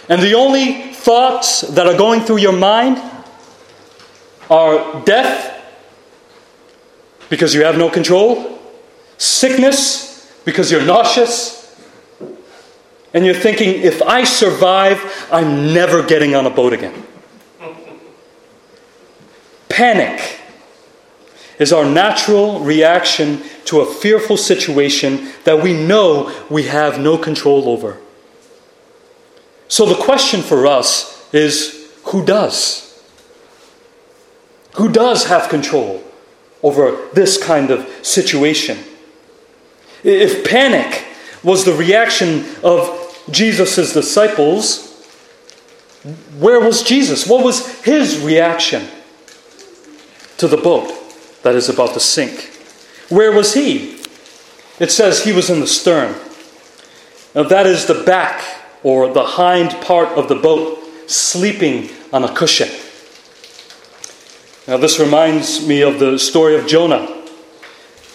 And 0.10 0.20
the 0.20 0.34
only 0.34 0.92
thoughts 0.92 1.62
that 1.62 1.86
are 1.86 1.96
going 1.96 2.22
through 2.22 2.38
your 2.38 2.58
mind 2.58 2.98
are 4.50 5.04
death, 5.06 5.54
because 7.30 7.54
you 7.54 7.64
have 7.64 7.78
no 7.78 7.88
control, 7.88 8.58
sickness, 9.20 10.34
because 10.46 10.72
you're 10.72 10.84
nauseous. 10.84 11.56
And 13.14 13.24
you're 13.24 13.36
thinking, 13.36 13.82
if 13.82 14.02
I 14.02 14.24
survive, 14.24 15.28
I'm 15.32 15.76
never 15.76 16.02
getting 16.02 16.34
on 16.34 16.48
a 16.48 16.50
boat 16.50 16.74
again. 16.74 17.06
Panic 19.78 20.40
is 21.60 21.72
our 21.72 21.86
natural 21.86 22.62
reaction 22.62 23.44
to 23.66 23.82
a 23.82 23.86
fearful 23.86 24.36
situation 24.36 25.30
that 25.44 25.62
we 25.62 25.72
know 25.72 26.36
we 26.50 26.64
have 26.64 27.00
no 27.00 27.16
control 27.16 27.70
over. 27.70 28.00
So 29.68 29.86
the 29.86 30.04
question 30.04 30.42
for 30.42 30.66
us 30.66 31.32
is 31.32 31.94
who 32.06 32.26
does? 32.26 33.00
Who 34.78 34.92
does 34.92 35.28
have 35.28 35.48
control 35.48 36.04
over 36.64 37.10
this 37.14 37.38
kind 37.38 37.70
of 37.70 37.88
situation? 38.04 38.80
If 40.04 40.44
panic 40.44 41.06
was 41.44 41.66
the 41.66 41.74
reaction 41.74 42.46
of 42.64 43.24
Jesus' 43.30 43.94
disciples, 43.94 44.92
where 46.40 46.62
was 46.62 46.82
Jesus? 46.82 47.28
What 47.28 47.44
was 47.44 47.84
his 47.84 48.20
reaction? 48.20 48.88
To 50.38 50.48
the 50.48 50.58
boat 50.58 50.92
that 51.44 51.56
is 51.56 51.70
about 51.70 51.94
to 51.94 52.00
sink. 52.00 52.52
Where 53.10 53.32
was 53.32 53.54
he? 53.54 54.00
It 54.80 54.92
says 54.92 55.24
he 55.24 55.32
was 55.32 55.50
in 55.50 55.60
the 55.60 55.68
stern. 55.68 56.16
Now, 57.34 57.44
that 57.44 57.66
is 57.66 57.86
the 57.86 58.04
back 58.04 58.44
or 58.84 59.12
the 59.12 59.24
hind 59.24 59.72
part 59.82 60.10
of 60.10 60.28
the 60.28 60.36
boat, 60.36 60.80
sleeping 61.08 61.90
on 62.14 62.24
a 62.24 62.34
cushion. 62.34 62.70
Now, 64.68 64.78
this 64.78 65.00
reminds 65.00 65.66
me 65.66 65.82
of 65.82 66.00
the 66.00 66.20
story 66.20 66.56
of 66.56 66.68
Jonah 66.68 67.06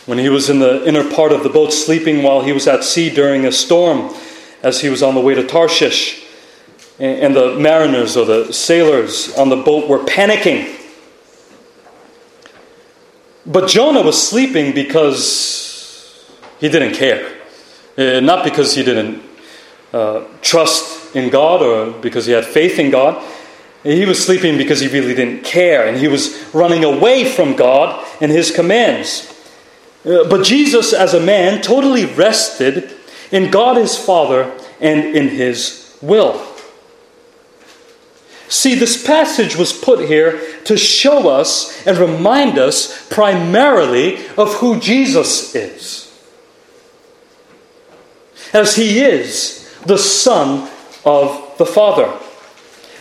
when 0.07 0.19
he 0.19 0.29
was 0.29 0.51
in 0.51 0.59
the 0.59 0.87
inner 0.87 1.09
part 1.09 1.33
of 1.33 1.43
the 1.43 1.49
boat, 1.49 1.73
sleeping 1.73 2.23
while 2.23 2.43
he 2.43 2.53
was 2.53 2.67
at 2.67 2.85
sea 2.85 3.09
during 3.09 3.47
a 3.47 3.53
storm 3.53 4.15
as 4.63 4.81
he 4.81 4.89
was 4.89 5.03
on 5.03 5.15
the 5.15 5.21
way 5.21 5.35
to 5.35 5.47
Tarshish. 5.47 6.25
And 6.99 7.35
the 7.35 7.59
mariners 7.59 8.17
or 8.17 8.27
the 8.27 8.53
sailors 8.53 9.35
on 9.37 9.49
the 9.49 9.57
boat 9.57 9.89
were 9.89 10.01
panicking 10.01 10.82
but 13.47 13.69
Jonah 13.69 14.03
was 14.03 14.29
sleeping 14.29 14.75
because 14.75 16.29
he 16.61 16.69
didn't 16.69 16.95
care. 16.95 17.39
Uh, 17.99 18.21
not 18.21 18.45
because 18.45 18.75
he 18.75 18.83
didn't 18.83 19.23
uh, 19.93 20.25
trust 20.41 21.15
in 21.15 21.29
God 21.29 21.61
or 21.61 21.91
because 22.01 22.27
he 22.27 22.33
had 22.33 22.45
faith 22.45 22.79
in 22.79 22.91
God. 22.91 23.23
He 23.83 24.05
was 24.07 24.25
sleeping 24.25 24.57
because 24.57 24.81
he 24.81 24.89
really 24.89 25.15
didn't 25.15 25.45
care 25.45 25.87
and 25.87 25.97
he 25.99 26.09
was 26.09 26.43
running 26.55 26.85
away 26.85 27.25
from 27.25 27.57
God 27.57 28.07
and 28.21 28.31
his 28.31 28.51
commands. 28.51 29.29
Uh, 30.05 30.29
but 30.29 30.45
Jesus, 30.45 30.93
as 30.93 31.15
a 31.15 31.21
man, 31.21 31.61
totally 31.63 32.07
rested 32.07 32.93
in 33.31 33.51
God 33.51 33.77
his 33.77 33.99
Father 33.99 34.53
and 34.81 35.17
in 35.17 35.29
his 35.29 35.99
will. 36.01 36.41
See, 38.53 38.75
this 38.75 39.03
passage 39.03 39.57
was 39.57 39.73
put 39.73 40.07
here 40.07 40.39
to 40.65 40.77
show 40.77 41.31
us 41.31 41.87
and 41.87 41.97
remind 41.97 42.59
us 42.59 43.09
primarily 43.09 44.27
of 44.37 44.53
who 44.57 44.79
Jesus 44.79 45.55
is. 45.55 46.23
As 48.53 48.77
he 48.77 49.01
is 49.01 49.75
the 49.87 49.97
Son 49.97 50.71
of 51.03 51.57
the 51.57 51.65
Father. 51.65 52.13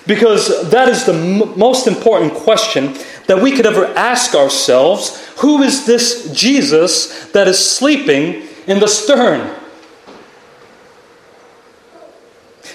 Because 0.08 0.72
that 0.72 0.88
is 0.88 1.04
the 1.04 1.16
m- 1.16 1.60
most 1.60 1.86
important 1.86 2.34
question 2.34 2.96
that 3.28 3.42
we 3.42 3.52
could 3.52 3.66
ever 3.66 3.88
ask 3.88 4.34
ourselves 4.34 5.18
who 5.40 5.64
is 5.64 5.86
this 5.86 6.32
Jesus 6.32 7.30
that 7.32 7.50
is 7.50 7.60
sleeping 7.60 8.48
in 8.68 8.80
the 8.80 8.88
stern? 8.88 9.54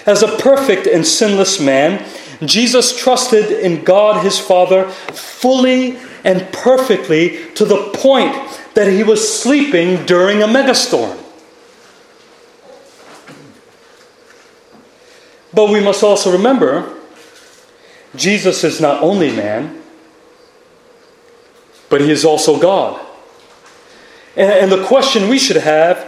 As 0.05 0.21
a 0.21 0.37
perfect 0.37 0.85
and 0.85 1.05
sinless 1.05 1.59
man, 1.59 2.05
Jesus 2.45 2.97
trusted 2.97 3.51
in 3.51 3.83
God 3.83 4.23
his 4.23 4.39
Father 4.39 4.89
fully 4.89 5.97
and 6.23 6.51
perfectly 6.51 7.51
to 7.55 7.65
the 7.65 7.89
point 7.93 8.35
that 8.75 8.91
he 8.91 9.03
was 9.03 9.41
sleeping 9.41 10.05
during 10.05 10.43
a 10.43 10.47
megastorm. 10.47 11.17
But 15.53 15.71
we 15.71 15.79
must 15.79 16.03
also 16.03 16.31
remember 16.31 16.93
Jesus 18.15 18.63
is 18.63 18.79
not 18.79 19.01
only 19.01 19.35
man, 19.35 19.81
but 21.89 22.01
he 22.01 22.11
is 22.11 22.25
also 22.25 22.59
God. 22.59 23.03
And, 24.35 24.71
the 24.71 24.83
question 24.85 25.29
we 25.29 25.39
should 25.39 25.57
have, 25.57 26.05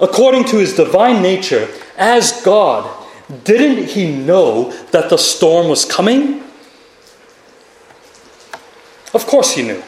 according 0.00 0.44
to 0.46 0.56
his 0.56 0.74
divine 0.74 1.20
nature, 1.20 1.68
as 1.98 2.40
God, 2.42 2.95
didn't 3.44 3.88
he 3.88 4.14
know 4.14 4.70
that 4.92 5.10
the 5.10 5.16
storm 5.16 5.68
was 5.68 5.84
coming? 5.84 6.42
Of 9.12 9.26
course 9.26 9.52
he 9.52 9.62
knew. 9.62 9.82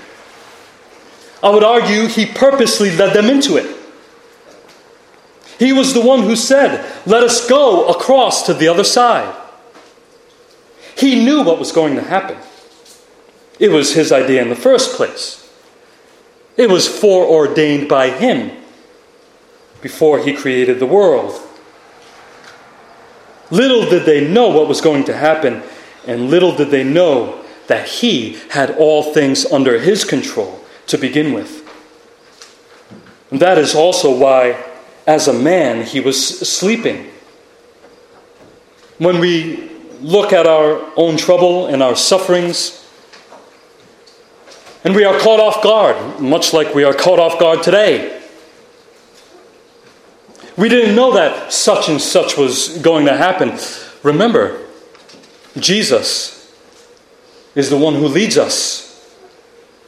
I 1.42 1.50
would 1.50 1.62
argue 1.62 2.06
he 2.06 2.26
purposely 2.26 2.94
led 2.96 3.14
them 3.14 3.26
into 3.26 3.56
it. 3.56 3.76
He 5.58 5.72
was 5.72 5.94
the 5.94 6.00
one 6.00 6.22
who 6.22 6.36
said, 6.36 6.84
Let 7.06 7.22
us 7.22 7.48
go 7.48 7.88
across 7.88 8.46
to 8.46 8.54
the 8.54 8.68
other 8.68 8.84
side. 8.84 9.34
He 10.96 11.24
knew 11.24 11.42
what 11.42 11.58
was 11.58 11.70
going 11.70 11.94
to 11.94 12.02
happen. 12.02 12.36
It 13.60 13.70
was 13.70 13.94
his 13.94 14.10
idea 14.10 14.42
in 14.42 14.48
the 14.48 14.56
first 14.56 14.96
place. 14.96 15.48
It 16.56 16.68
was 16.68 16.88
foreordained 16.88 17.88
by 17.88 18.10
him 18.10 18.50
before 19.80 20.18
he 20.18 20.32
created 20.32 20.80
the 20.80 20.86
world. 20.86 21.40
Little 23.50 23.88
did 23.88 24.04
they 24.04 24.26
know 24.26 24.48
what 24.48 24.68
was 24.68 24.80
going 24.80 25.04
to 25.04 25.16
happen, 25.16 25.62
and 26.06 26.30
little 26.30 26.54
did 26.54 26.70
they 26.70 26.84
know 26.84 27.44
that 27.66 27.86
he 27.86 28.38
had 28.50 28.70
all 28.72 29.12
things 29.12 29.46
under 29.46 29.78
his 29.78 30.04
control 30.04 30.64
to 30.86 30.98
begin 30.98 31.32
with. 31.32 31.64
And 33.30 33.40
that 33.40 33.58
is 33.58 33.74
also 33.74 34.16
why, 34.16 34.62
as 35.06 35.28
a 35.28 35.32
man, 35.32 35.84
he 35.84 36.00
was 36.00 36.48
sleeping. 36.48 37.10
When 38.98 39.20
we 39.20 39.70
look 40.00 40.32
at 40.32 40.46
our 40.46 40.90
own 40.96 41.16
trouble 41.16 41.66
and 41.66 41.82
our 41.82 41.94
sufferings, 41.94 42.86
and 44.84 44.94
we 44.94 45.04
are 45.04 45.18
caught 45.18 45.40
off 45.40 45.62
guard, 45.62 46.20
much 46.20 46.52
like 46.52 46.74
we 46.74 46.84
are 46.84 46.94
caught 46.94 47.18
off 47.18 47.38
guard 47.38 47.62
today. 47.62 48.17
We 50.58 50.68
didn't 50.68 50.96
know 50.96 51.12
that 51.12 51.52
such 51.52 51.88
and 51.88 52.00
such 52.00 52.36
was 52.36 52.78
going 52.78 53.06
to 53.06 53.16
happen. 53.16 53.56
Remember, 54.02 54.60
Jesus 55.56 56.52
is 57.54 57.70
the 57.70 57.78
one 57.78 57.94
who 57.94 58.08
leads 58.08 58.36
us 58.36 58.84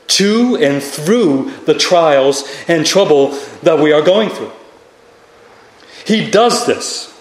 to 0.06 0.56
and 0.60 0.80
through 0.80 1.50
the 1.66 1.74
trials 1.74 2.48
and 2.68 2.86
trouble 2.86 3.30
that 3.64 3.80
we 3.80 3.92
are 3.92 4.00
going 4.00 4.28
through. 4.28 4.52
He 6.06 6.30
does 6.30 6.66
this 6.66 7.20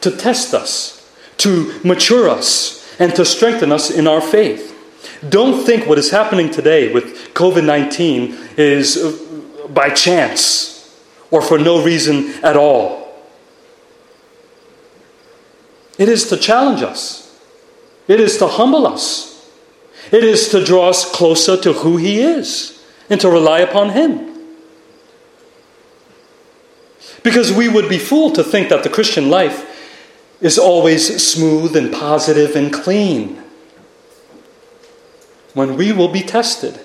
to 0.00 0.10
test 0.10 0.54
us, 0.54 1.12
to 1.38 1.78
mature 1.84 2.28
us, 2.28 2.98
and 2.98 3.14
to 3.16 3.26
strengthen 3.26 3.70
us 3.70 3.90
in 3.90 4.06
our 4.06 4.22
faith. 4.22 4.70
Don't 5.28 5.64
think 5.64 5.86
what 5.86 5.98
is 5.98 6.10
happening 6.10 6.50
today 6.50 6.90
with 6.90 7.34
COVID 7.34 7.66
19 7.66 8.34
is 8.56 8.96
by 9.68 9.90
chance 9.90 10.71
or 11.32 11.42
for 11.42 11.58
no 11.58 11.82
reason 11.82 12.32
at 12.44 12.56
all. 12.56 13.02
It 15.98 16.08
is 16.08 16.28
to 16.28 16.36
challenge 16.36 16.82
us, 16.82 17.40
it 18.06 18.20
is 18.20 18.36
to 18.38 18.46
humble 18.46 18.86
us, 18.86 19.50
it 20.12 20.22
is 20.22 20.48
to 20.50 20.64
draw 20.64 20.90
us 20.90 21.10
closer 21.10 21.56
to 21.56 21.72
who 21.72 21.96
He 21.96 22.20
is 22.20 22.84
and 23.10 23.20
to 23.20 23.28
rely 23.28 23.60
upon 23.60 23.90
Him. 23.90 24.28
Because 27.22 27.52
we 27.52 27.68
would 27.68 27.88
be 27.88 27.98
fooled 27.98 28.34
to 28.34 28.44
think 28.44 28.68
that 28.68 28.82
the 28.82 28.88
Christian 28.88 29.30
life 29.30 29.68
is 30.40 30.58
always 30.58 31.22
smooth 31.22 31.76
and 31.76 31.92
positive 31.92 32.56
and 32.56 32.72
clean 32.72 33.42
when 35.54 35.76
we 35.76 35.92
will 35.92 36.08
be 36.08 36.22
tested. 36.22 36.80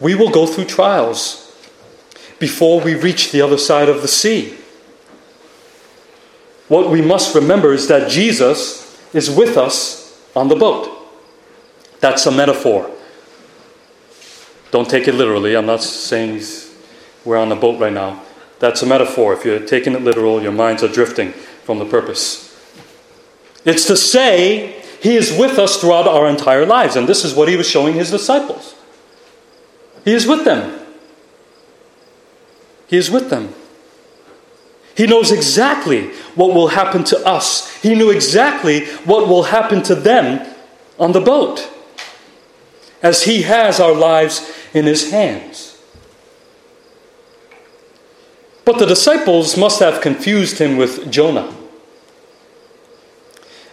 We 0.00 0.14
will 0.14 0.30
go 0.30 0.46
through 0.46 0.66
trials 0.66 1.47
before 2.38 2.80
we 2.80 2.94
reach 2.94 3.32
the 3.32 3.40
other 3.40 3.58
side 3.58 3.88
of 3.88 4.02
the 4.02 4.08
sea. 4.08 4.56
What 6.68 6.90
we 6.90 7.00
must 7.00 7.34
remember 7.34 7.72
is 7.72 7.88
that 7.88 8.10
Jesus 8.10 8.98
is 9.14 9.30
with 9.30 9.56
us 9.56 10.22
on 10.36 10.48
the 10.48 10.56
boat. 10.56 10.94
That's 12.00 12.26
a 12.26 12.30
metaphor. 12.30 12.90
Don't 14.70 14.88
take 14.88 15.08
it 15.08 15.14
literally. 15.14 15.56
I'm 15.56 15.66
not 15.66 15.82
saying 15.82 16.42
we're 17.24 17.38
on 17.38 17.48
the 17.48 17.56
boat 17.56 17.80
right 17.80 17.92
now. 17.92 18.22
That's 18.58 18.82
a 18.82 18.86
metaphor. 18.86 19.32
If 19.32 19.44
you're 19.44 19.60
taking 19.60 19.94
it 19.94 20.02
literal, 20.02 20.42
your 20.42 20.52
minds 20.52 20.82
are 20.82 20.88
drifting 20.88 21.32
from 21.32 21.78
the 21.78 21.86
purpose. 21.86 22.44
It's 23.64 23.86
to 23.86 23.96
say 23.96 24.82
he 25.00 25.16
is 25.16 25.36
with 25.38 25.58
us 25.58 25.80
throughout 25.80 26.06
our 26.06 26.28
entire 26.28 26.66
lives. 26.66 26.96
And 26.96 27.08
this 27.08 27.24
is 27.24 27.34
what 27.34 27.48
he 27.48 27.56
was 27.56 27.68
showing 27.68 27.94
his 27.94 28.10
disciples. 28.10 28.74
He 30.04 30.12
is 30.12 30.26
with 30.26 30.44
them. 30.44 30.87
He 32.88 32.96
is 32.96 33.10
with 33.10 33.30
them. 33.30 33.54
He 34.96 35.06
knows 35.06 35.30
exactly 35.30 36.08
what 36.34 36.54
will 36.54 36.68
happen 36.68 37.04
to 37.04 37.26
us. 37.26 37.72
He 37.82 37.94
knew 37.94 38.10
exactly 38.10 38.86
what 39.04 39.28
will 39.28 39.44
happen 39.44 39.82
to 39.84 39.94
them 39.94 40.54
on 40.98 41.12
the 41.12 41.20
boat 41.20 41.70
as 43.00 43.22
He 43.22 43.42
has 43.42 43.78
our 43.78 43.94
lives 43.94 44.52
in 44.74 44.86
His 44.86 45.12
hands. 45.12 45.80
But 48.64 48.78
the 48.78 48.86
disciples 48.86 49.56
must 49.56 49.78
have 49.78 50.00
confused 50.00 50.58
Him 50.58 50.76
with 50.76 51.10
Jonah 51.12 51.54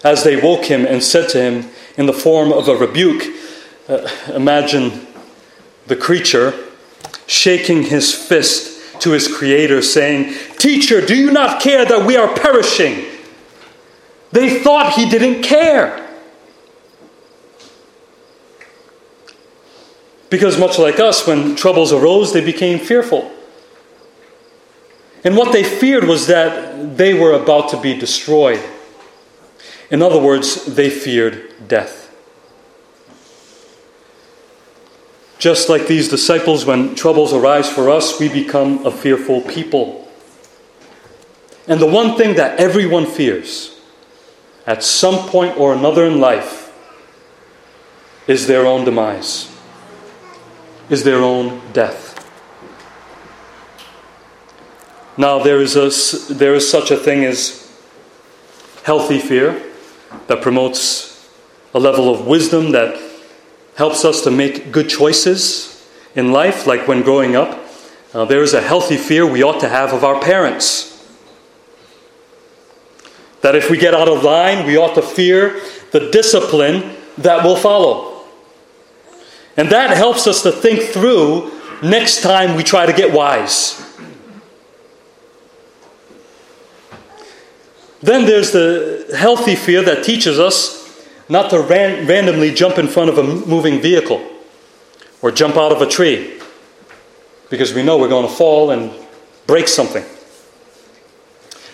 as 0.06 0.24
they 0.24 0.40
woke 0.40 0.66
him 0.66 0.86
and 0.86 1.04
said 1.04 1.28
to 1.28 1.42
him 1.42 1.68
in 1.98 2.06
the 2.06 2.14
form 2.14 2.54
of 2.54 2.68
a 2.68 2.76
rebuke, 2.76 3.24
uh, 3.90 4.08
imagine 4.34 5.08
the 5.88 5.96
creature 5.96 6.54
shaking 7.26 7.82
his 7.82 8.14
fist 8.14 8.75
to 9.06 9.12
his 9.12 9.34
creator, 9.34 9.82
saying, 9.82 10.34
Teacher, 10.58 11.04
do 11.06 11.16
you 11.16 11.32
not 11.32 11.62
care 11.62 11.86
that 11.86 12.06
we 12.06 12.18
are 12.18 12.36
perishing? 12.36 13.06
They 14.32 14.60
thought 14.60 14.94
he 14.94 15.10
didn't 15.10 15.44
care. 15.44 16.02
Because, 20.30 20.60
much 20.60 20.78
like 20.78 21.00
us, 21.00 21.26
when 21.26 21.56
troubles 21.56 21.94
arose, 21.94 22.34
they 22.34 22.44
became 22.44 22.80
fearful. 22.80 23.32
And 25.24 25.38
what 25.38 25.54
they 25.54 25.64
feared 25.64 26.04
was 26.04 26.28
that 26.28 26.98
they 26.98 27.14
were 27.14 27.32
about 27.34 27.70
to 27.70 27.80
be 27.80 27.98
destroyed. 27.98 28.62
In 29.90 30.02
other 30.02 30.20
words, 30.20 30.66
they 30.66 30.90
feared 30.90 31.68
death. 31.68 32.05
Just 35.38 35.70
like 35.70 35.88
these 35.88 36.10
disciples, 36.10 36.66
when 36.66 36.96
troubles 36.96 37.34
arise 37.34 37.70
for 37.70 37.90
us, 37.90 38.20
we 38.20 38.30
become 38.30 38.86
a 38.86 38.92
fearful 38.92 39.42
people. 39.42 40.08
And 41.68 41.80
the 41.80 41.88
one 41.88 42.16
thing 42.18 42.36
that 42.36 42.60
everyone 42.60 43.06
fears 43.06 43.80
at 44.66 44.84
some 44.84 45.30
point 45.30 45.58
or 45.58 45.74
another 45.74 46.06
in 46.06 46.20
life 46.20 46.74
is 48.28 48.48
their 48.48 48.66
own 48.66 48.86
demise, 48.86 49.52
is 50.90 51.04
their 51.04 51.20
own 51.20 51.62
death. 51.74 52.14
Now, 55.18 55.40
there 55.40 55.62
is, 55.62 55.76
a, 55.76 56.34
there 56.34 56.56
is 56.56 56.70
such 56.70 56.92
a 56.92 56.98
thing 56.98 57.24
as 57.24 57.62
healthy 58.84 59.20
fear 59.20 59.62
that 60.28 60.42
promotes 60.42 61.30
a 61.74 61.80
level 61.80 62.14
of 62.14 62.28
wisdom 62.28 62.72
that 62.72 62.96
helps 63.76 64.06
us 64.06 64.22
to 64.24 64.32
make 64.32 64.72
good 64.72 64.90
choices 64.90 65.88
in 66.16 66.32
life, 66.32 66.66
like 66.66 66.88
when 66.88 67.02
growing 67.02 67.36
up. 67.36 67.60
Uh, 68.14 68.26
there 68.26 68.42
is 68.42 68.54
a 68.54 68.62
healthy 68.62 68.96
fear 68.96 69.26
we 69.26 69.44
ought 69.44 69.60
to 69.60 69.68
have 69.68 69.92
of 69.92 70.04
our 70.04 70.20
parents. 70.22 70.92
That 73.42 73.56
if 73.56 73.70
we 73.70 73.78
get 73.78 73.94
out 73.94 74.08
of 74.08 74.24
line, 74.24 74.66
we 74.66 74.78
ought 74.78 74.96
to 74.96 75.02
fear 75.02 75.62
the 75.92 76.10
discipline 76.10 76.96
that 77.18 77.44
will 77.44 77.58
follow. 77.58 78.24
And 79.58 79.70
that 79.70 79.96
helps 79.96 80.28
us 80.28 80.42
to 80.44 80.52
think 80.52 80.82
through 80.82 81.52
next 81.84 82.22
time 82.22 82.56
we 82.56 82.64
try 82.64 82.86
to 82.86 82.94
get 82.94 83.14
wise. 83.14 83.82
Then 88.02 88.26
there's 88.26 88.52
the 88.52 89.16
healthy 89.18 89.56
fear 89.56 89.82
that 89.82 90.04
teaches 90.04 90.40
us 90.40 90.85
not 91.30 91.50
to 91.50 91.62
ran- 91.62 92.08
randomly 92.08 92.54
jump 92.54 92.78
in 92.78 92.88
front 92.88 93.10
of 93.10 93.18
a 93.18 93.24
moving 93.24 93.82
vehicle 93.82 94.26
or 95.22 95.32
jump 95.32 95.56
out 95.56 95.72
of 95.72 95.82
a 95.82 95.88
tree 95.88 96.40
because 97.50 97.74
we 97.74 97.84
know 97.84 97.98
we're 97.98 98.10
going 98.10 98.28
to 98.28 98.34
fall 98.34 98.72
and 98.72 98.92
break 99.48 99.68
something. 99.68 100.04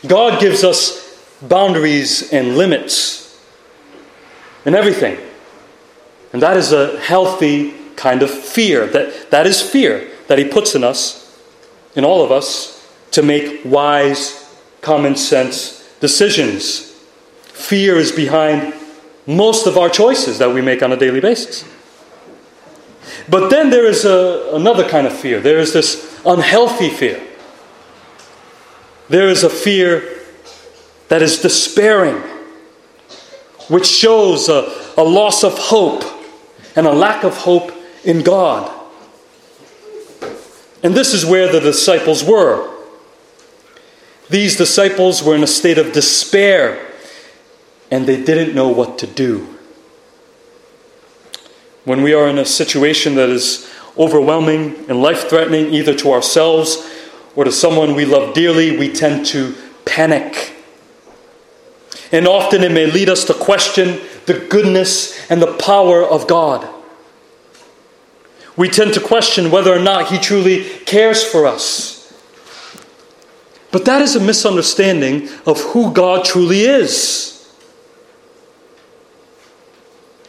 God 0.08 0.40
gives 0.40 0.64
us 0.64 1.02
boundaries 1.42 2.32
and 2.32 2.58
limits 2.58 3.40
in 4.66 4.76
everything. 4.76 5.18
And 6.34 6.42
that 6.42 6.58
is 6.58 6.72
a 6.72 7.00
healthy 7.00 7.74
kind 7.96 8.24
of 8.24 8.32
fear. 8.32 8.88
That, 8.88 9.32
that 9.32 9.46
is 9.46 9.62
fear 9.62 10.10
that 10.28 10.38
He 10.38 10.46
puts 10.46 10.76
in 10.76 10.84
us, 10.84 11.40
in 11.96 12.06
all 12.06 12.24
of 12.24 12.32
us, 12.32 12.78
to 13.12 13.22
make 13.22 13.62
wise, 13.66 14.56
common 14.82 15.16
sense 15.16 15.96
decisions. 16.00 16.92
Fear 17.44 17.98
is 17.98 18.12
behind 18.12 18.74
most 19.28 19.68
of 19.68 19.78
our 19.78 19.90
choices 19.90 20.40
that 20.40 20.54
we 20.54 20.62
make 20.62 20.82
on 20.82 20.92
a 20.92 20.98
daily 20.98 21.20
basis. 21.20 21.66
But 23.30 23.50
then 23.50 23.70
there 23.70 23.86
is 23.86 24.06
a, 24.06 24.52
another 24.54 24.88
kind 24.88 25.08
of 25.08 25.14
fear. 25.14 25.40
There 25.40 25.60
is 25.60 25.74
this 25.74 26.22
unhealthy 26.26 26.90
fear. 26.90 27.22
There 29.10 29.30
is 29.30 29.44
a 29.44 29.50
fear 29.50 30.20
that 31.10 31.22
is 31.22 31.42
despairing, 31.42 32.22
which 33.70 33.86
shows 33.86 34.50
a, 34.50 34.94
a 34.98 35.04
loss 35.04 35.44
of 35.44 35.58
hope 35.58 36.04
and 36.76 36.88
a 36.88 36.94
lack 36.94 37.24
of 37.24 37.36
hope 37.38 37.72
in 38.04 38.24
God. 38.24 38.72
And 40.84 40.96
this 40.96 41.14
is 41.14 41.26
where 41.26 41.52
the 41.52 41.60
disciples 41.60 42.24
were. 42.24 42.70
These 44.30 44.56
disciples 44.56 45.22
were 45.22 45.36
in 45.36 45.44
a 45.44 45.48
state 45.48 45.78
of 45.78 45.92
despair 45.92 46.91
and 47.92 48.08
they 48.08 48.24
didn't 48.24 48.56
know 48.56 48.70
what 48.70 48.98
to 49.00 49.08
do. 49.08 49.48
When 51.84 52.02
we 52.02 52.14
are 52.14 52.28
in 52.28 52.38
a 52.38 52.46
situation 52.46 53.16
that 53.16 53.30
is 53.30 53.70
overwhelming 53.98 54.86
and 54.88 55.02
life 55.02 55.30
threatening, 55.30 55.74
either 55.74 55.94
to 55.96 56.14
ourselves 56.14 56.90
or 57.36 57.44
to 57.44 57.52
someone 57.52 57.94
we 57.94 58.06
love 58.06 58.34
dearly, 58.34 58.78
we 58.78 58.92
tend 58.92 59.26
to 59.28 59.56
panic. 59.86 60.54
And 62.12 62.28
often 62.28 62.64
it 62.64 62.72
may 62.72 62.86
lead 62.86 63.10
us 63.10 63.26
to 63.26 63.34
question 63.34 64.00
the 64.26 64.40
goodness 64.50 65.30
and 65.30 65.42
the 65.42 65.54
power 65.58 66.04
of 66.04 66.28
God. 66.28 66.68
We 68.56 68.70
tend 68.70 68.94
to 68.94 69.00
question 69.00 69.50
whether 69.50 69.74
or 69.74 69.80
not 69.80 70.08
He 70.08 70.18
truly 70.18 70.64
cares 70.86 71.24
for 71.24 71.48
us. 71.48 71.98
But 73.72 73.86
that 73.86 74.02
is 74.02 74.16
a 74.16 74.20
misunderstanding 74.20 75.30
of 75.46 75.60
who 75.62 75.94
God 75.94 76.26
truly 76.26 76.62
is. 76.62 77.31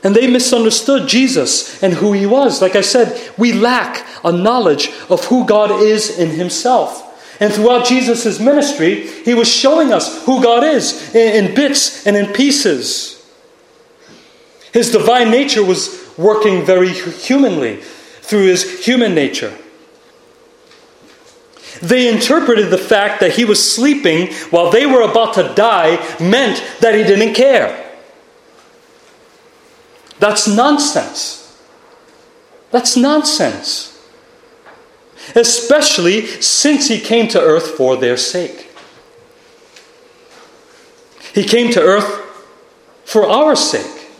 And 0.04 0.16
they 0.16 0.26
misunderstood 0.26 1.08
Jesus 1.08 1.82
and 1.82 1.94
who 1.94 2.12
he 2.12 2.26
was. 2.26 2.60
Like 2.60 2.74
I 2.74 2.80
said, 2.80 3.30
we 3.38 3.52
lack 3.52 4.06
a 4.24 4.32
knowledge 4.32 4.90
of 5.08 5.24
who 5.26 5.46
God 5.46 5.70
is 5.70 6.18
in 6.18 6.30
himself. 6.30 7.08
And 7.40 7.52
throughout 7.52 7.86
Jesus' 7.86 8.38
ministry, 8.40 9.06
he 9.06 9.34
was 9.34 9.48
showing 9.52 9.92
us 9.92 10.24
who 10.24 10.42
God 10.42 10.64
is 10.64 11.14
in, 11.14 11.54
bits 11.54 12.06
and 12.06 12.16
in 12.16 12.32
pieces. 12.32 13.24
His 14.72 14.90
divine 14.90 15.30
nature 15.30 15.64
was 15.64 16.12
working 16.16 16.64
very 16.64 16.90
humanly 16.90 17.76
through 17.76 18.46
his 18.46 18.84
human 18.84 19.14
nature. 19.14 19.56
They 21.80 22.12
interpreted 22.12 22.70
the 22.70 22.78
fact 22.78 23.20
that 23.20 23.32
he 23.32 23.44
was 23.44 23.74
sleeping 23.74 24.32
while 24.50 24.70
they 24.70 24.86
were 24.86 25.02
about 25.02 25.34
to 25.34 25.52
die 25.54 25.96
meant 26.20 26.62
that 26.80 26.94
he 26.94 27.02
didn't 27.02 27.34
care. 27.34 27.81
That's 30.22 30.46
nonsense. 30.46 31.60
That's 32.70 32.96
nonsense. 32.96 34.00
Especially 35.34 36.26
since 36.26 36.86
he 36.86 37.00
came 37.00 37.26
to 37.26 37.40
earth 37.40 37.70
for 37.70 37.96
their 37.96 38.16
sake. 38.16 38.70
He 41.34 41.42
came 41.42 41.72
to 41.72 41.80
earth 41.80 42.06
for 43.04 43.26
our 43.26 43.56
sake. 43.56 44.10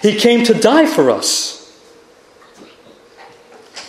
He 0.00 0.16
came 0.16 0.42
to 0.46 0.54
die 0.54 0.86
for 0.86 1.10
us. 1.10 1.78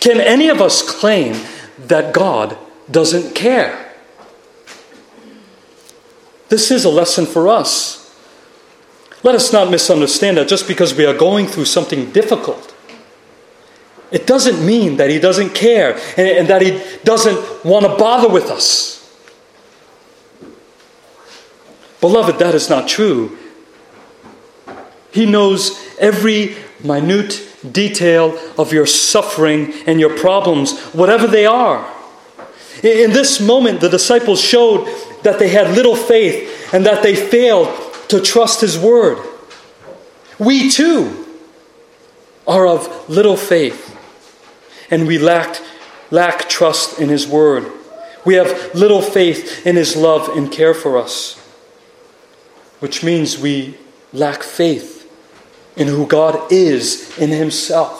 Can 0.00 0.20
any 0.20 0.50
of 0.50 0.60
us 0.60 0.82
claim 0.82 1.40
that 1.78 2.12
God 2.12 2.58
doesn't 2.90 3.34
care? 3.34 3.94
This 6.50 6.70
is 6.70 6.84
a 6.84 6.90
lesson 6.90 7.24
for 7.24 7.48
us. 7.48 8.01
Let 9.22 9.34
us 9.34 9.52
not 9.52 9.70
misunderstand 9.70 10.36
that 10.36 10.48
just 10.48 10.66
because 10.66 10.94
we 10.94 11.06
are 11.06 11.16
going 11.16 11.46
through 11.46 11.66
something 11.66 12.10
difficult, 12.10 12.74
it 14.10 14.26
doesn't 14.26 14.64
mean 14.64 14.96
that 14.96 15.10
He 15.10 15.18
doesn't 15.18 15.54
care 15.54 15.94
and, 16.16 16.28
and 16.28 16.48
that 16.48 16.62
He 16.62 16.82
doesn't 17.04 17.64
want 17.64 17.86
to 17.86 17.96
bother 17.96 18.28
with 18.28 18.50
us. 18.50 18.98
Beloved, 22.00 22.38
that 22.40 22.54
is 22.54 22.68
not 22.68 22.88
true. 22.88 23.38
He 25.12 25.24
knows 25.24 25.78
every 25.98 26.56
minute 26.82 27.48
detail 27.70 28.36
of 28.58 28.72
your 28.72 28.86
suffering 28.86 29.72
and 29.86 30.00
your 30.00 30.16
problems, 30.18 30.78
whatever 30.88 31.28
they 31.28 31.46
are. 31.46 31.88
In 32.82 33.12
this 33.12 33.40
moment, 33.40 33.80
the 33.80 33.88
disciples 33.88 34.40
showed 34.40 34.86
that 35.22 35.38
they 35.38 35.48
had 35.48 35.76
little 35.76 35.94
faith 35.94 36.74
and 36.74 36.84
that 36.86 37.04
they 37.04 37.14
failed 37.14 37.68
to 38.12 38.20
trust 38.20 38.60
His 38.60 38.78
word. 38.78 39.18
We 40.38 40.70
too 40.70 41.26
are 42.46 42.66
of 42.66 43.08
little 43.08 43.38
faith, 43.38 43.96
and 44.90 45.06
we 45.06 45.18
lack, 45.18 45.60
lack 46.10 46.48
trust 46.50 47.00
in 47.00 47.08
His 47.08 47.26
word. 47.26 47.72
We 48.26 48.34
have 48.34 48.74
little 48.74 49.00
faith 49.00 49.66
in 49.66 49.76
His 49.76 49.96
love 49.96 50.28
and 50.36 50.52
care 50.52 50.74
for 50.74 50.98
us, 50.98 51.38
which 52.80 53.02
means 53.02 53.38
we 53.38 53.78
lack 54.12 54.42
faith 54.42 55.10
in 55.76 55.88
who 55.88 56.06
God 56.06 56.52
is 56.52 57.16
in 57.18 57.30
Himself. 57.30 57.98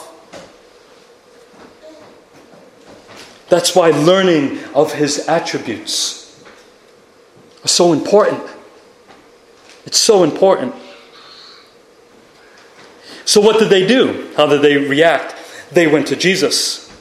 That's 3.49 3.75
why 3.75 3.89
learning 3.89 4.63
of 4.75 4.93
His 4.93 5.27
attributes 5.27 6.43
are 7.65 7.67
so 7.67 7.93
important. 7.93 8.52
It's 9.85 9.99
so 9.99 10.23
important. 10.23 10.73
So, 13.25 13.41
what 13.41 13.59
did 13.59 13.69
they 13.69 13.87
do? 13.87 14.29
How 14.35 14.47
did 14.47 14.61
they 14.61 14.77
react? 14.77 15.35
They 15.71 15.87
went 15.87 16.07
to 16.07 16.15
Jesus. 16.15 16.91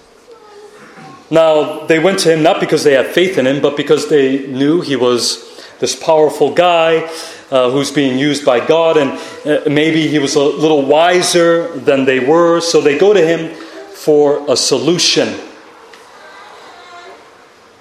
Now, 1.30 1.86
they 1.86 1.98
went 1.98 2.18
to 2.20 2.32
him 2.32 2.42
not 2.42 2.60
because 2.60 2.84
they 2.84 2.92
had 2.92 3.06
faith 3.06 3.38
in 3.38 3.46
him, 3.46 3.62
but 3.62 3.76
because 3.76 4.08
they 4.08 4.46
knew 4.46 4.80
he 4.82 4.96
was 4.96 5.66
this 5.80 5.96
powerful 5.96 6.54
guy 6.54 7.10
uh, 7.50 7.70
who's 7.70 7.90
being 7.90 8.18
used 8.18 8.44
by 8.44 8.64
God, 8.64 8.96
and 8.96 9.10
uh, 9.46 9.68
maybe 9.68 10.06
he 10.08 10.18
was 10.18 10.36
a 10.36 10.42
little 10.42 10.86
wiser 10.86 11.68
than 11.76 12.04
they 12.04 12.20
were. 12.20 12.60
So 12.60 12.80
they 12.80 12.98
go 12.98 13.12
to 13.12 13.20
him 13.20 13.54
for 13.54 14.44
a 14.50 14.56
solution. 14.56 15.38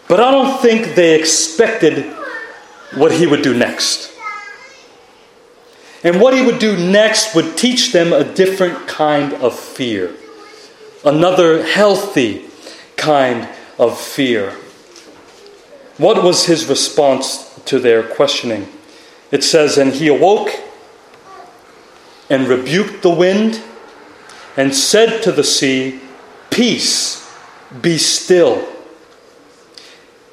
But 0.07 0.19
I 0.19 0.31
don't 0.31 0.61
think 0.61 0.95
they 0.95 1.17
expected 1.17 2.05
what 2.95 3.11
he 3.11 3.27
would 3.27 3.41
do 3.43 3.57
next. 3.57 4.10
And 6.03 6.19
what 6.19 6.33
he 6.33 6.41
would 6.41 6.59
do 6.59 6.77
next 6.77 7.35
would 7.35 7.57
teach 7.57 7.91
them 7.91 8.11
a 8.11 8.23
different 8.23 8.87
kind 8.87 9.33
of 9.33 9.57
fear, 9.57 10.15
another 11.05 11.63
healthy 11.63 12.45
kind 12.95 13.47
of 13.77 13.99
fear. 13.99 14.51
What 15.97 16.23
was 16.23 16.45
his 16.47 16.67
response 16.67 17.59
to 17.65 17.79
their 17.79 18.01
questioning? 18.01 18.67
It 19.29 19.43
says, 19.43 19.77
And 19.77 19.93
he 19.93 20.07
awoke 20.07 20.49
and 22.29 22.47
rebuked 22.47 23.03
the 23.03 23.11
wind 23.11 23.61
and 24.57 24.73
said 24.73 25.21
to 25.23 25.31
the 25.31 25.43
sea, 25.43 25.99
Peace, 26.49 27.31
be 27.81 27.97
still. 27.97 28.67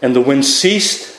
And 0.00 0.16
the 0.16 0.20
wind 0.20 0.44
ceased 0.44 1.17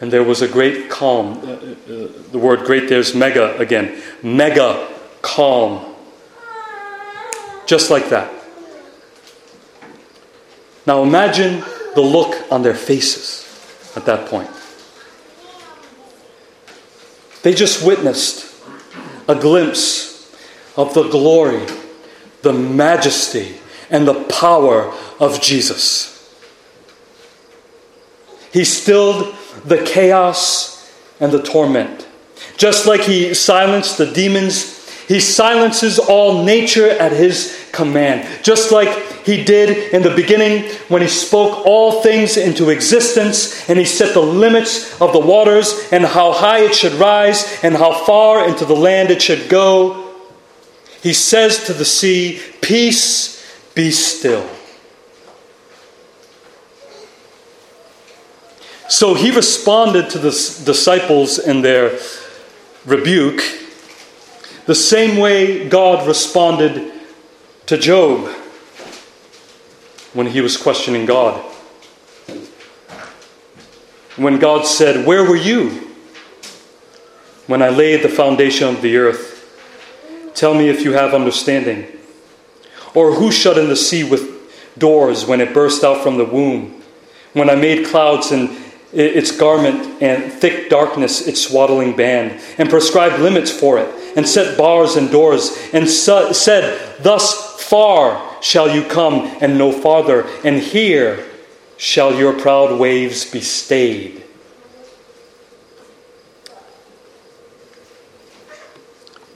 and 0.00 0.12
there 0.12 0.22
was 0.22 0.42
a 0.42 0.48
great 0.48 0.90
calm. 0.90 1.38
Uh, 1.38 1.52
uh, 1.52 2.08
the 2.30 2.38
word 2.38 2.64
great 2.66 2.88
there's 2.88 3.14
mega 3.14 3.56
again. 3.58 4.02
Mega 4.22 4.88
calm. 5.22 5.94
Just 7.66 7.90
like 7.90 8.10
that. 8.10 8.32
Now 10.86 11.02
imagine 11.02 11.64
the 11.94 12.02
look 12.02 12.36
on 12.52 12.62
their 12.62 12.74
faces 12.74 13.42
at 13.96 14.04
that 14.06 14.28
point. 14.28 14.50
They 17.42 17.54
just 17.54 17.84
witnessed 17.84 18.54
a 19.28 19.34
glimpse 19.34 20.34
of 20.76 20.94
the 20.94 21.08
glory, 21.08 21.64
the 22.42 22.52
majesty, 22.52 23.56
and 23.90 24.06
the 24.06 24.24
power 24.24 24.92
of 25.18 25.40
Jesus. 25.40 26.12
He 28.52 28.64
stilled 28.64 29.34
the 29.66 29.82
chaos 29.84 30.90
and 31.20 31.32
the 31.32 31.42
torment. 31.42 32.06
Just 32.56 32.86
like 32.86 33.02
he 33.02 33.34
silenced 33.34 33.98
the 33.98 34.10
demons, 34.10 34.76
he 35.08 35.20
silences 35.20 35.98
all 35.98 36.44
nature 36.44 36.88
at 36.88 37.12
his 37.12 37.68
command. 37.72 38.26
Just 38.42 38.72
like 38.72 38.88
he 39.24 39.44
did 39.44 39.92
in 39.92 40.02
the 40.02 40.14
beginning 40.14 40.64
when 40.88 41.02
he 41.02 41.08
spoke 41.08 41.66
all 41.66 42.02
things 42.02 42.36
into 42.36 42.70
existence 42.70 43.68
and 43.68 43.78
he 43.78 43.84
set 43.84 44.14
the 44.14 44.20
limits 44.20 45.00
of 45.00 45.12
the 45.12 45.20
waters 45.20 45.88
and 45.92 46.04
how 46.04 46.32
high 46.32 46.60
it 46.60 46.74
should 46.74 46.94
rise 46.94 47.62
and 47.62 47.74
how 47.74 48.04
far 48.04 48.48
into 48.48 48.64
the 48.64 48.74
land 48.74 49.10
it 49.10 49.22
should 49.22 49.48
go. 49.48 50.12
He 51.02 51.12
says 51.12 51.66
to 51.66 51.72
the 51.72 51.84
sea, 51.84 52.40
Peace, 52.60 53.36
be 53.74 53.90
still. 53.90 54.48
So 58.88 59.14
he 59.14 59.30
responded 59.30 60.10
to 60.10 60.18
the 60.18 60.30
disciples 60.64 61.38
in 61.38 61.62
their 61.62 61.98
rebuke 62.84 63.42
the 64.66 64.74
same 64.74 65.18
way 65.18 65.68
God 65.68 66.06
responded 66.06 66.92
to 67.66 67.78
Job 67.78 68.26
when 70.12 70.26
he 70.26 70.40
was 70.40 70.56
questioning 70.56 71.06
God. 71.06 71.40
When 74.16 74.38
God 74.38 74.66
said, 74.66 75.06
Where 75.06 75.22
were 75.22 75.36
you 75.36 75.94
when 77.46 77.62
I 77.62 77.68
laid 77.68 78.02
the 78.02 78.08
foundation 78.08 78.68
of 78.68 78.82
the 78.82 78.96
earth? 78.96 79.34
Tell 80.34 80.54
me 80.54 80.68
if 80.68 80.82
you 80.82 80.92
have 80.92 81.14
understanding. 81.14 81.86
Or 82.94 83.12
who 83.12 83.30
shut 83.30 83.58
in 83.58 83.68
the 83.68 83.76
sea 83.76 84.02
with 84.02 84.78
doors 84.78 85.26
when 85.26 85.40
it 85.40 85.54
burst 85.54 85.84
out 85.84 86.02
from 86.02 86.18
the 86.18 86.24
womb? 86.24 86.82
When 87.34 87.50
I 87.50 87.54
made 87.54 87.86
clouds 87.86 88.32
and 88.32 88.50
its 88.92 89.36
garment 89.36 90.02
and 90.02 90.32
thick 90.32 90.70
darkness 90.70 91.26
its 91.26 91.42
swaddling 91.42 91.96
band, 91.96 92.40
and 92.58 92.70
prescribed 92.70 93.20
limits 93.20 93.50
for 93.50 93.78
it, 93.78 94.16
and 94.16 94.26
set 94.26 94.56
bars 94.56 94.96
and 94.96 95.10
doors, 95.10 95.56
and 95.72 95.88
said, 95.88 97.02
Thus 97.02 97.62
far 97.62 98.42
shall 98.42 98.74
you 98.74 98.84
come, 98.84 99.36
and 99.40 99.58
no 99.58 99.72
farther, 99.72 100.26
and 100.44 100.58
here 100.58 101.26
shall 101.76 102.14
your 102.14 102.32
proud 102.32 102.78
waves 102.78 103.30
be 103.30 103.40
stayed. 103.40 104.22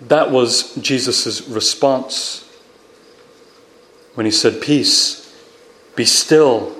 That 0.03 0.31
was 0.31 0.75
Jesus' 0.77 1.47
response 1.49 2.49
when 4.15 4.27
he 4.27 4.33
said, 4.33 4.63
Peace, 4.63 5.35
be 5.95 6.05
still, 6.05 6.75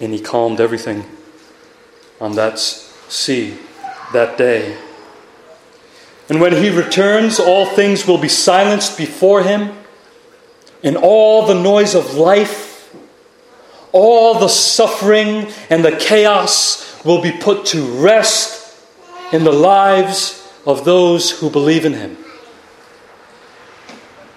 and 0.00 0.12
he 0.12 0.20
calmed 0.20 0.60
everything 0.60 1.04
on 2.22 2.36
that 2.36 2.56
sea 2.58 3.58
that 4.12 4.38
day. 4.38 4.78
And 6.28 6.40
when 6.40 6.52
he 6.52 6.70
returns, 6.70 7.40
all 7.40 7.66
things 7.66 8.06
will 8.06 8.16
be 8.16 8.28
silenced 8.28 8.96
before 8.96 9.42
him, 9.42 9.76
and 10.84 10.96
all 10.96 11.46
the 11.46 11.60
noise 11.60 11.96
of 11.96 12.14
life, 12.14 12.94
all 13.90 14.38
the 14.38 14.48
suffering 14.48 15.48
and 15.68 15.84
the 15.84 15.96
chaos 15.96 17.04
will 17.04 17.20
be 17.20 17.32
put 17.32 17.66
to 17.66 17.82
rest 18.00 18.78
in 19.32 19.42
the 19.42 19.52
lives 19.52 20.48
of 20.64 20.84
those 20.84 21.40
who 21.40 21.50
believe 21.50 21.84
in 21.84 21.94
him. 21.94 22.16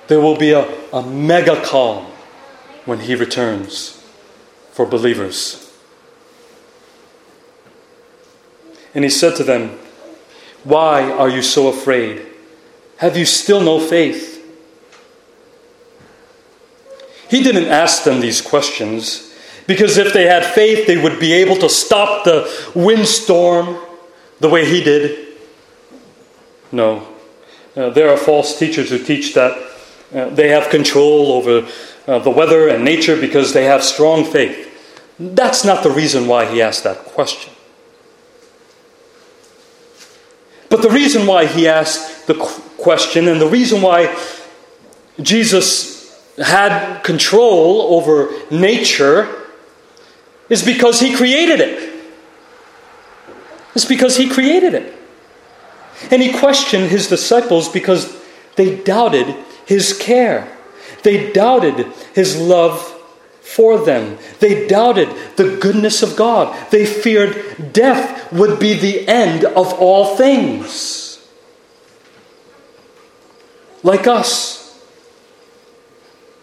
There 0.08 0.20
will 0.20 0.38
be 0.38 0.52
a, 0.52 0.68
a 0.92 1.04
mega 1.04 1.62
calm 1.64 2.06
when 2.86 3.00
he 3.02 3.14
returns 3.14 4.04
for 4.72 4.86
believers. 4.88 5.65
And 8.96 9.04
he 9.04 9.10
said 9.10 9.36
to 9.36 9.44
them, 9.44 9.78
Why 10.64 11.12
are 11.12 11.30
you 11.30 11.42
so 11.42 11.68
afraid? 11.68 12.26
Have 12.98 13.18
you 13.18 13.26
still 13.26 13.62
no 13.62 13.80
faith? 13.80 14.32
He 17.30 17.44
didn't 17.44 17.66
ask 17.66 18.04
them 18.04 18.22
these 18.22 18.42
questions 18.42 19.34
because 19.68 19.98
if 19.98 20.14
they 20.14 20.26
had 20.26 20.46
faith, 20.46 20.88
they 20.88 20.98
would 20.98 21.20
be 21.20 21.34
able 21.34 21.58
to 21.58 21.70
stop 21.70 22.24
the 22.24 22.50
windstorm 22.76 23.78
the 24.40 24.50
way 24.50 24.66
he 24.66 24.84
did. 24.84 25.38
No. 26.72 27.08
Uh, 27.76 27.90
there 27.90 28.10
are 28.10 28.18
false 28.18 28.58
teachers 28.58 28.90
who 28.90 29.00
teach 29.00 29.34
that 29.34 29.52
uh, 30.14 30.30
they 30.30 30.50
have 30.50 30.70
control 30.70 31.32
over 31.34 31.68
uh, 32.08 32.20
the 32.20 32.30
weather 32.30 32.70
and 32.70 32.86
nature 32.86 33.20
because 33.20 33.54
they 33.54 33.66
have 33.66 33.84
strong 33.84 34.24
faith. 34.24 34.72
That's 35.20 35.66
not 35.66 35.84
the 35.84 35.90
reason 35.90 36.28
why 36.28 36.46
he 36.46 36.62
asked 36.62 36.84
that 36.84 37.00
question. 37.00 37.55
But 40.76 40.82
the 40.82 40.90
reason 40.90 41.26
why 41.26 41.46
he 41.46 41.70
asked 41.70 42.28
the 42.28 42.34
question 42.34 43.30
and 43.30 43.40
the 43.40 43.48
reason 43.48 43.82
why 43.82 44.14
Jesus 45.22 46.22
had 46.38 47.02
control 47.02 47.96
over 47.96 48.30
nature 48.52 49.48
is 50.50 50.66
because 50.66 51.00
he 51.00 51.16
created 51.16 51.62
it. 51.62 51.94
It's 53.74 53.86
because 53.86 54.18
he 54.18 54.28
created 54.28 54.74
it. 54.74 54.94
And 56.12 56.22
he 56.22 56.38
questioned 56.38 56.90
his 56.90 57.08
disciples 57.08 57.70
because 57.70 58.14
they 58.58 58.76
doubted 58.76 59.34
his 59.66 59.98
care. 59.98 60.46
They 61.04 61.32
doubted 61.32 61.86
his 62.14 62.38
love 62.38 62.95
for 63.46 63.86
them. 63.86 64.18
They 64.40 64.68
doubted 64.68 65.08
the 65.36 65.58
goodness 65.58 66.02
of 66.02 66.16
God. 66.16 66.72
They 66.72 66.86
feared 66.86 67.72
death 67.72 68.34
would 68.34 68.60
be 68.60 68.74
the 68.74 69.08
end 69.08 69.46
of 69.46 69.74
all 69.74 70.18
things. 70.18 71.26
Like 73.84 74.08
us. 74.08 74.84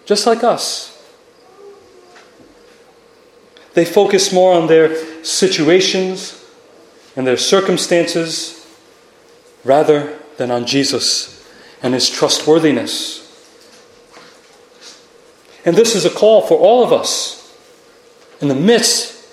Just 0.07 0.27
like 0.27 0.45
us. 0.45 0.89
They 3.75 3.85
focus 3.85 4.33
more 4.33 4.55
on 4.55 4.69
their 4.69 5.25
situations 5.25 6.45
and 7.17 7.27
their 7.27 7.37
circumstances 7.37 8.67
rather 9.65 10.19
than 10.37 10.51
on 10.51 10.67
Jesus 10.67 11.47
and 11.83 11.95
his 11.95 12.09
trustworthiness. 12.09 13.22
And 15.65 15.77
this 15.77 15.95
is 15.95 16.05
a 16.05 16.11
call 16.11 16.43
for 16.43 16.59
all 16.59 16.83
of 16.83 16.93
us 16.93 17.57
in 18.41 18.49
the 18.49 18.55
midst 18.55 19.25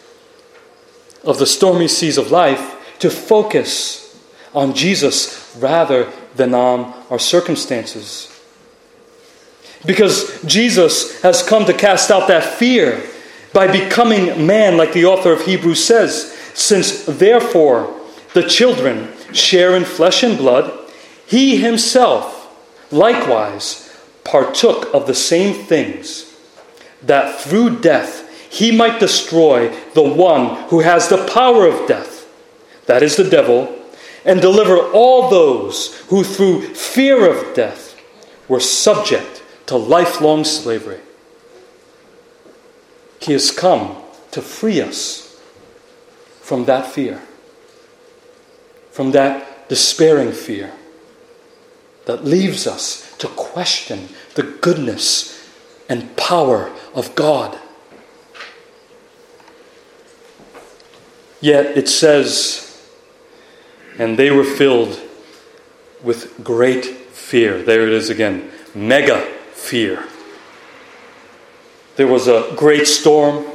of 1.23 1.39
the 1.39 1.45
stormy 1.45 1.87
seas 1.87 2.17
of 2.17 2.31
life 2.31 2.97
to 2.99 3.09
focus 3.09 4.17
on 4.53 4.73
Jesus 4.73 5.55
rather 5.59 6.11
than 6.35 6.53
on 6.53 6.93
our 7.09 7.19
circumstances. 7.19 8.35
Because 9.85 10.41
Jesus 10.43 11.21
has 11.21 11.41
come 11.41 11.65
to 11.65 11.73
cast 11.73 12.11
out 12.11 12.27
that 12.27 12.43
fear 12.43 13.01
by 13.53 13.71
becoming 13.71 14.45
man, 14.45 14.77
like 14.77 14.93
the 14.93 15.05
author 15.05 15.31
of 15.31 15.45
Hebrews 15.45 15.83
says. 15.83 16.31
Since 16.53 17.05
therefore 17.05 17.95
the 18.33 18.43
children 18.43 19.11
share 19.33 19.75
in 19.75 19.85
flesh 19.85 20.23
and 20.23 20.37
blood, 20.37 20.91
he 21.25 21.57
himself 21.57 22.35
likewise 22.91 23.88
partook 24.23 24.93
of 24.93 25.07
the 25.07 25.15
same 25.15 25.53
things, 25.65 26.35
that 27.01 27.39
through 27.39 27.79
death 27.79 28.25
he 28.51 28.75
might 28.75 28.99
destroy 28.99 29.69
the 29.93 30.03
one 30.03 30.55
who 30.69 30.79
has 30.79 31.07
the 31.07 31.27
power 31.27 31.67
of 31.67 31.87
death, 31.87 32.27
that 32.87 33.03
is 33.03 33.15
the 33.15 33.29
devil, 33.29 33.75
and 34.25 34.41
deliver 34.41 34.77
all 34.91 35.29
those 35.29 35.95
who 36.07 36.23
through 36.23 36.73
fear 36.73 37.29
of 37.29 37.55
death 37.55 37.99
were 38.47 38.59
subject 38.59 39.43
to 39.67 39.77
lifelong 39.77 40.43
slavery. 40.43 40.99
He 43.21 43.33
has 43.33 43.51
come 43.51 43.97
to 44.31 44.41
free 44.41 44.81
us 44.81 45.39
from 46.41 46.65
that 46.65 46.87
fear, 46.87 47.21
from 48.91 49.11
that 49.11 49.69
despairing 49.69 50.31
fear 50.31 50.73
that 52.09 52.25
leaves 52.25 52.65
us 52.65 53.15
to 53.19 53.27
question 53.27 54.09
the 54.33 54.41
goodness 54.41 55.47
and 55.87 56.17
power 56.17 56.73
of 56.95 57.13
God. 57.13 57.55
Yet 61.39 61.77
it 61.77 61.87
says, 61.87 62.83
and 63.99 64.17
they 64.17 64.31
were 64.31 64.43
filled 64.43 64.99
with 66.01 66.43
great 66.43 66.83
fear. 66.83 67.61
There 67.61 67.83
it 67.83 67.93
is 67.93 68.09
again 68.09 68.49
mega 68.73 69.21
fear. 69.53 70.03
There 71.95 72.07
was 72.07 72.27
a 72.27 72.51
great 72.55 72.87
storm. 72.87 73.45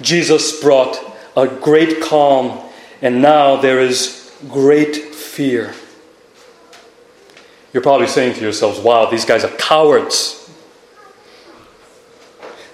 Jesus 0.00 0.60
brought 0.60 0.98
a 1.36 1.46
great 1.46 2.00
calm, 2.02 2.68
and 3.00 3.22
now 3.22 3.60
there 3.60 3.78
is 3.78 4.36
great 4.48 4.96
fear. 4.96 5.72
You're 7.72 7.82
probably 7.82 8.08
saying 8.08 8.34
to 8.34 8.40
yourselves, 8.40 8.80
wow, 8.80 9.06
these 9.06 9.24
guys 9.24 9.44
are 9.44 9.56
cowards. 9.56 10.36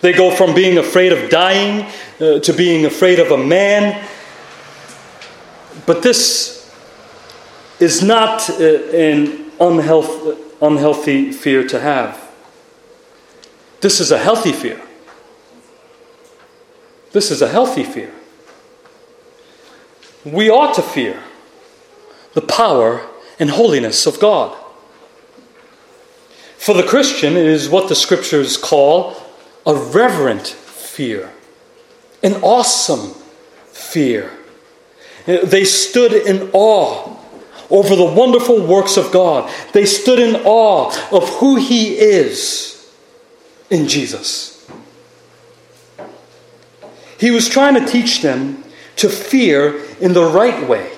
They 0.01 0.13
go 0.13 0.31
from 0.31 0.55
being 0.55 0.79
afraid 0.79 1.13
of 1.13 1.31
dying 1.31 1.91
uh, 2.21 2.41
to 2.41 2.53
being 2.53 2.85
afraid 2.85 3.19
of 3.19 3.31
a 3.31 3.37
man. 3.37 4.07
But 5.85 6.03
this 6.03 6.73
is 7.81 8.03
not 8.03 8.49
uh, 8.49 8.63
an 8.63 9.51
unhealth, 9.61 10.63
unhealthy 10.63 11.33
fear 11.33 11.67
to 11.69 11.81
have. 11.81 12.23
This 13.81 14.01
is 14.01 14.11
a 14.11 14.19
healthy 14.19 14.53
fear. 14.53 14.81
This 17.13 17.31
is 17.31 17.43
a 17.43 17.49
healthy 17.49 17.85
fear. 17.85 18.13
We 20.25 20.51
ought 20.51 20.75
to 20.75 20.83
fear 20.83 21.23
the 22.33 22.41
power 22.41 23.07
and 23.39 23.51
holiness 23.51 24.07
of 24.07 24.19
God. 24.19 24.57
For 26.59 26.75
the 26.75 26.83
Christian, 26.83 27.37
it 27.37 27.47
is 27.47 27.69
what 27.69 27.88
the 27.88 27.95
scriptures 27.95 28.57
call 28.57 29.16
a 29.64 29.75
reverent 29.75 30.47
fear, 30.47 31.33
an 32.23 32.35
awesome 32.42 33.11
fear. 33.73 34.33
They 35.27 35.64
stood 35.64 36.12
in 36.12 36.51
awe 36.53 37.16
over 37.69 37.97
the 37.97 38.05
wonderful 38.05 38.64
works 38.64 38.97
of 38.97 39.11
God. 39.12 39.53
They 39.73 39.87
stood 39.87 40.21
in 40.21 40.37
awe 40.45 40.90
of 41.11 41.29
who 41.37 41.57
He 41.57 41.99
is 41.99 42.95
in 43.71 43.88
Jesus. 43.88 44.69
He 47.19 47.31
was 47.31 47.49
trying 47.49 47.75
to 47.75 47.87
teach 47.87 48.23
them 48.23 48.64
to 48.97 49.09
fear 49.09 49.83
in 50.01 50.12
the 50.12 50.25
right 50.25 50.69
way. 50.69 50.92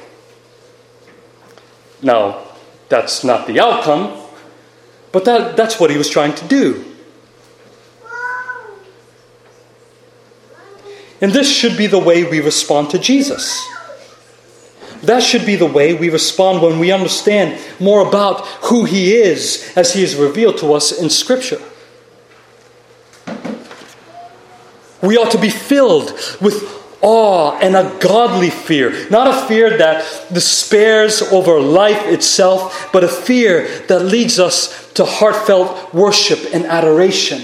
Now, 2.03 2.45
that's 2.89 3.25
not 3.25 3.47
the 3.47 3.61
outcome, 3.61 4.18
but 5.13 5.25
that, 5.25 5.57
that's 5.57 5.81
what 5.81 5.91
he 5.91 5.97
was 5.97 6.09
trying 6.09 6.35
to 6.35 6.47
do. 6.47 6.85
And 11.21 11.33
this 11.33 11.53
should 11.53 11.77
be 11.77 11.87
the 11.87 11.99
way 11.99 12.25
we 12.25 12.41
respond 12.41 12.91
to 12.91 12.99
Jesus. 12.99 13.67
That 15.03 15.23
should 15.23 15.47
be 15.47 15.57
the 15.57 15.67
way 15.67 15.95
we 15.95 16.11
respond 16.11 16.63
when 16.63 16.79
we 16.79 16.91
understand 16.91 17.61
more 17.81 18.07
about 18.07 18.47
who 18.65 18.85
He 18.85 19.15
is 19.15 19.73
as 19.77 19.95
He 19.95 20.03
is 20.03 20.17
revealed 20.17 20.59
to 20.59 20.73
us 20.73 20.93
in 20.93 21.09
Scripture. 21.11 21.61
We 25.01 25.17
ought 25.17 25.31
to 25.31 25.39
be 25.39 25.51
filled 25.51 26.11
with 26.41 26.78
awe 27.01 27.59
and 27.61 27.77
a 27.77 27.97
godly 28.01 28.51
fear, 28.51 29.09
not 29.11 29.29
a 29.29 29.47
fear 29.47 29.77
that 29.79 30.05
despairs 30.33 31.23
over 31.23 31.61
life 31.61 32.07
itself, 32.07 32.91
but 32.93 33.05
a 33.05 33.09
fear 33.09 33.69
that 33.87 34.01
leads 34.01 34.39
us 34.39 34.93
to 34.95 35.05
heartfelt 35.05 35.95
worship 35.95 36.41
and 36.53 36.65
adoration, 36.65 37.43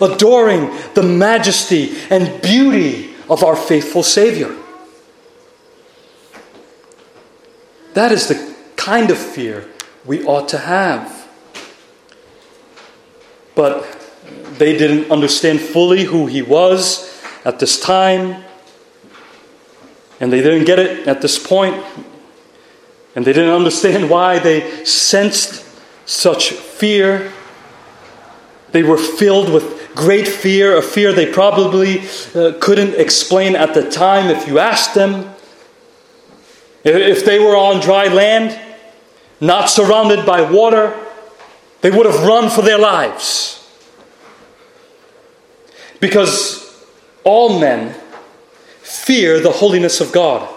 adoring 0.00 0.70
the 0.94 1.02
majesty 1.02 1.94
and 2.10 2.40
beauty 2.40 3.14
of 3.28 3.44
our 3.44 3.56
faithful 3.56 4.02
Savior. 4.02 4.54
That 7.94 8.10
is 8.10 8.28
the 8.28 8.54
kind 8.76 9.10
of 9.10 9.18
fear 9.18 9.68
we 10.06 10.24
ought 10.24 10.48
to 10.48 10.58
have. 10.58 11.28
But 13.54 13.84
they 14.56 14.78
didn't 14.78 15.10
understand 15.10 15.60
fully 15.60 16.04
who 16.04 16.26
he 16.26 16.40
was 16.40 17.11
at 17.44 17.58
this 17.58 17.80
time, 17.80 18.44
and 20.20 20.32
they 20.32 20.40
didn't 20.40 20.64
get 20.64 20.78
it 20.78 21.08
at 21.08 21.20
this 21.20 21.44
point, 21.44 21.82
and 23.14 23.24
they 23.24 23.32
didn't 23.32 23.54
understand 23.60 24.08
why 24.08 24.38
they 24.38 24.84
sensed 24.84 25.64
such 26.06 26.50
fear. 26.50 27.32
They 28.70 28.82
were 28.82 28.98
filled 28.98 29.52
with 29.52 29.90
great 29.94 30.26
fear, 30.26 30.76
a 30.76 30.82
fear 30.82 31.12
they 31.12 31.30
probably 31.30 32.00
uh, 32.34 32.54
couldn't 32.60 32.94
explain 32.94 33.56
at 33.56 33.74
the 33.74 33.90
time 33.90 34.30
if 34.30 34.46
you 34.46 34.58
asked 34.58 34.94
them. 34.94 35.34
If 36.84 37.24
they 37.24 37.38
were 37.38 37.56
on 37.56 37.80
dry 37.80 38.08
land, 38.08 38.58
not 39.40 39.68
surrounded 39.68 40.26
by 40.26 40.42
water, 40.42 40.98
they 41.80 41.90
would 41.90 42.06
have 42.06 42.24
run 42.24 42.48
for 42.48 42.62
their 42.62 42.78
lives. 42.78 43.58
Because 46.00 46.71
all 47.24 47.58
men 47.58 47.94
fear 48.80 49.40
the 49.40 49.50
holiness 49.50 50.00
of 50.00 50.12
God. 50.12 50.48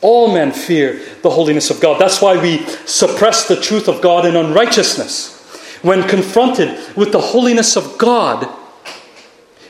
All 0.00 0.32
men 0.32 0.52
fear 0.52 1.00
the 1.22 1.30
holiness 1.30 1.70
of 1.70 1.80
God. 1.80 2.00
That's 2.00 2.20
why 2.20 2.40
we 2.40 2.66
suppress 2.86 3.46
the 3.46 3.60
truth 3.60 3.88
of 3.88 4.02
God 4.02 4.26
in 4.26 4.36
unrighteousness. 4.36 5.38
When 5.82 6.08
confronted 6.08 6.96
with 6.96 7.12
the 7.12 7.20
holiness 7.20 7.76
of 7.76 7.98
God, 7.98 8.48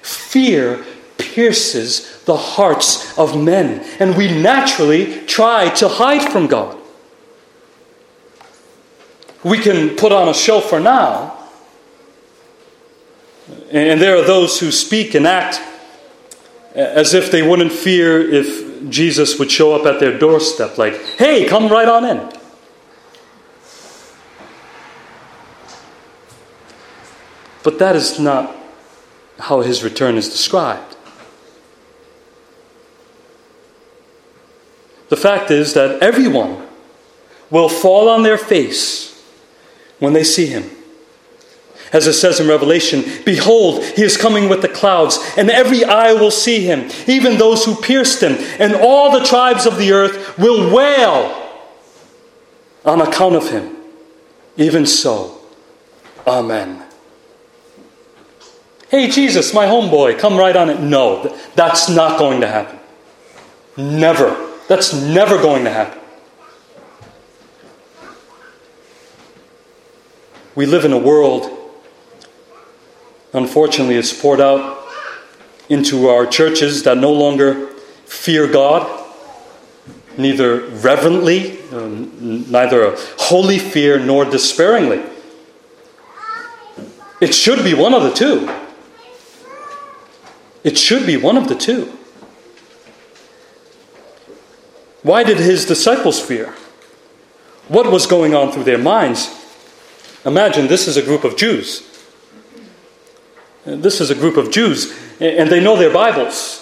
fear 0.03 0.85
pierces 1.19 2.23
the 2.25 2.37
hearts 2.37 3.19
of 3.19 3.41
men, 3.41 3.85
and 3.99 4.17
we 4.17 4.29
naturally 4.43 5.25
try 5.27 5.69
to 5.71 5.89
hide 5.89 6.31
from 6.31 6.47
God. 6.47 6.79
We 9.45 9.59
can 9.59 9.97
put 9.97 10.13
on 10.13 10.29
a 10.29 10.35
show 10.35 10.61
for 10.61 10.79
now, 10.79 11.42
and 13.71 14.01
there 14.01 14.17
are 14.17 14.23
those 14.23 14.61
who 14.61 14.71
speak 14.71 15.15
and 15.15 15.27
act 15.27 15.61
as 16.75 17.15
if 17.15 17.31
they 17.31 17.43
wouldn't 17.43 17.73
fear 17.73 18.21
if 18.21 18.89
Jesus 18.89 19.39
would 19.39 19.51
show 19.51 19.75
up 19.75 19.87
at 19.87 20.01
their 20.01 20.19
doorstep, 20.19 20.79
like, 20.79 20.95
hey, 21.17 21.47
come 21.47 21.69
right 21.69 21.89
on 21.89 22.05
in. 22.05 22.33
But 27.63 27.79
that 27.79 27.95
is 27.95 28.19
not 28.19 28.57
how 29.39 29.61
his 29.61 29.85
return 29.85 30.17
is 30.17 30.29
described. 30.29 30.97
The 35.09 35.17
fact 35.17 35.51
is 35.51 35.75
that 35.75 36.03
everyone 36.03 36.67
will 37.51 37.69
fall 37.69 38.09
on 38.09 38.23
their 38.23 38.39
face 38.39 39.23
when 39.99 40.15
they 40.15 40.25
see 40.25 40.47
him. 40.47 40.71
As 41.93 42.07
it 42.07 42.15
says 42.15 42.41
in 42.41 42.49
Revelation, 42.49 43.05
Behold, 43.25 43.85
he 43.85 44.03
is 44.03 44.17
coming 44.17 44.49
with 44.49 44.63
the 44.63 44.69
clouds, 44.69 45.19
and 45.37 45.51
every 45.51 45.85
eye 45.85 46.15
will 46.15 46.31
see 46.31 46.61
him, 46.61 46.91
even 47.07 47.37
those 47.37 47.65
who 47.65 47.75
pierced 47.75 48.23
him, 48.23 48.37
and 48.59 48.75
all 48.75 49.13
the 49.13 49.25
tribes 49.25 49.67
of 49.67 49.77
the 49.77 49.93
earth 49.93 50.39
will 50.39 50.75
wail 50.75 51.39
on 52.85 53.01
account 53.01 53.37
of 53.37 53.51
him. 53.51 53.77
Even 54.57 54.87
so, 54.87 55.39
Amen. 56.27 56.83
Hey, 58.89 59.09
Jesus, 59.09 59.55
my 59.55 59.67
homeboy, 59.67 60.19
come 60.19 60.37
right 60.37 60.55
on 60.55 60.71
it. 60.71 60.81
No, 60.81 61.37
that's 61.55 61.89
not 61.89 62.19
going 62.19 62.43
to 62.43 62.47
happen. 62.47 62.79
Never. 63.77 64.51
That's 64.69 64.93
never 64.93 65.39
going 65.39 65.65
to 65.65 65.71
happen. 65.71 65.99
We 70.55 70.67
live 70.67 70.85
in 70.85 70.93
a 70.93 70.99
world, 70.99 71.62
unfortunately, 73.33 73.97
it's 73.97 74.13
poured 74.13 74.41
out 74.41 74.87
into 75.69 76.09
our 76.09 76.27
churches 76.27 76.83
that 76.83 76.99
no 76.99 77.13
longer 77.13 77.69
fear 78.05 78.47
God, 78.47 79.07
neither 80.19 80.67
reverently, 80.69 81.59
um, 81.71 82.51
neither 82.51 82.85
a 82.85 82.97
holy 83.19 83.59
fear 83.59 83.99
nor 83.99 84.25
despairingly. 84.25 85.03
It 87.21 87.35
should 87.35 87.65
be 87.65 87.75
one 87.75 87.95
of 87.95 88.03
the 88.03 88.13
two. 88.13 88.51
It 90.65 90.77
should 90.77 91.07
be 91.07 91.17
one 91.17 91.37
of 91.37 91.49
the 91.49 91.55
two. 91.55 91.93
Why 95.03 95.25
did 95.25 95.39
his 95.39 95.65
disciples 95.65 96.21
fear? 96.21 96.55
What 97.69 97.91
was 97.91 98.07
going 98.07 98.35
on 98.35 98.53
through 98.53 98.65
their 98.65 98.79
minds? 98.79 99.31
Imagine 100.25 100.69
this 100.69 100.87
is 100.87 100.97
a 100.97 101.03
group 101.03 101.25
of 101.25 101.37
Jews. 101.37 101.92
This 103.65 104.01
is 104.01 104.11
a 104.11 104.15
group 104.15 104.37
of 104.37 104.51
Jews, 104.51 104.93
and 105.21 105.49
they 105.49 105.61
know 105.61 105.77
their 105.77 105.93
Bibles. 105.93 106.59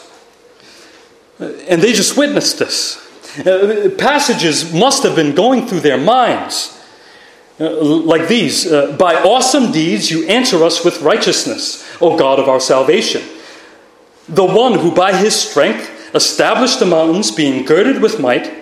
And 1.39 1.81
they 1.81 1.93
just 1.93 2.17
witnessed 2.17 2.59
this. 2.59 2.99
Uh, 3.39 3.91
passages 3.97 4.75
must 4.75 5.03
have 5.05 5.17
been 5.17 5.35
going 5.35 5.67
through 5.67 5.81
their 5.81 5.97
minds. 5.97 6.77
Uh, 7.59 7.71
like 7.83 8.29
these 8.29 8.71
uh, 8.71 8.97
By 8.99 9.15
awesome 9.15 9.71
deeds 9.71 10.11
you 10.11 10.27
answer 10.27 10.63
us 10.65 10.85
with 10.85 11.01
righteousness, 11.03 11.87
O 12.01 12.19
God 12.19 12.39
of 12.39 12.49
our 12.49 12.61
salvation. 12.61 13.23
The 14.29 14.45
one 14.45 14.79
who 14.79 14.93
by 14.93 15.17
his 15.17 15.35
strength 15.35 16.15
established 16.15 16.81
the 16.81 16.87
mountains, 16.87 17.31
being 17.31 17.65
girded 17.65 18.03
with 18.03 18.21
might, 18.21 18.53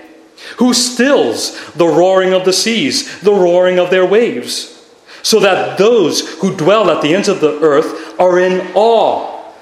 who 0.58 0.72
stills 0.74 1.72
the 1.72 1.86
roaring 1.86 2.32
of 2.32 2.44
the 2.44 2.52
seas, 2.52 3.20
the 3.20 3.32
roaring 3.32 3.78
of 3.78 3.90
their 3.90 4.06
waves, 4.06 4.77
so 5.22 5.40
that 5.40 5.78
those 5.78 6.38
who 6.40 6.56
dwell 6.56 6.90
at 6.90 7.02
the 7.02 7.14
ends 7.14 7.28
of 7.28 7.40
the 7.40 7.58
earth 7.60 8.18
are 8.18 8.38
in 8.38 8.72
awe 8.74 9.52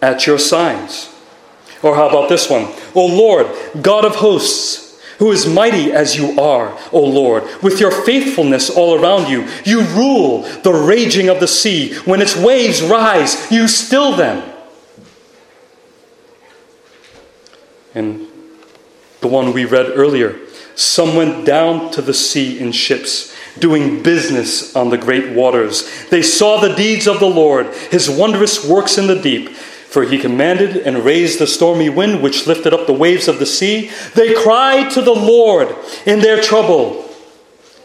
at 0.00 0.26
your 0.26 0.38
signs. 0.38 1.08
Or 1.82 1.94
how 1.96 2.08
about 2.08 2.28
this 2.28 2.48
one? 2.48 2.68
O 2.94 3.06
Lord, 3.06 3.46
God 3.80 4.04
of 4.04 4.16
hosts, 4.16 5.00
who 5.18 5.30
is 5.30 5.46
mighty 5.46 5.92
as 5.92 6.16
you 6.16 6.40
are, 6.40 6.76
O 6.92 7.04
Lord, 7.04 7.44
with 7.62 7.80
your 7.80 7.90
faithfulness 7.90 8.70
all 8.70 9.00
around 9.00 9.30
you. 9.30 9.48
You 9.64 9.82
rule 9.82 10.42
the 10.62 10.72
raging 10.72 11.28
of 11.28 11.40
the 11.40 11.48
sea. 11.48 11.94
When 12.00 12.20
its 12.20 12.36
waves 12.36 12.82
rise, 12.82 13.50
you 13.50 13.68
still 13.68 14.16
them. 14.16 14.52
and 17.94 18.26
the 19.20 19.28
one 19.28 19.52
we 19.52 19.64
read 19.64 19.92
earlier. 19.94 20.38
Some 20.74 21.14
went 21.16 21.44
down 21.44 21.90
to 21.92 22.02
the 22.02 22.14
sea 22.14 22.58
in 22.58 22.72
ships, 22.72 23.31
doing 23.58 24.02
business 24.02 24.74
on 24.74 24.90
the 24.90 24.98
great 24.98 25.34
waters. 25.34 26.08
They 26.08 26.22
saw 26.22 26.60
the 26.60 26.74
deeds 26.74 27.06
of 27.06 27.20
the 27.20 27.26
Lord, 27.26 27.66
his 27.90 28.08
wondrous 28.08 28.66
works 28.66 28.98
in 28.98 29.06
the 29.06 29.20
deep. 29.20 29.50
For 29.50 30.04
he 30.04 30.18
commanded 30.18 30.78
and 30.78 31.04
raised 31.04 31.38
the 31.38 31.46
stormy 31.46 31.90
wind 31.90 32.22
which 32.22 32.46
lifted 32.46 32.72
up 32.72 32.86
the 32.86 32.94
waves 32.94 33.28
of 33.28 33.38
the 33.38 33.44
sea. 33.44 33.90
They 34.14 34.32
cried 34.32 34.90
to 34.92 35.02
the 35.02 35.14
Lord 35.14 35.76
in 36.06 36.20
their 36.20 36.40
trouble, 36.40 37.10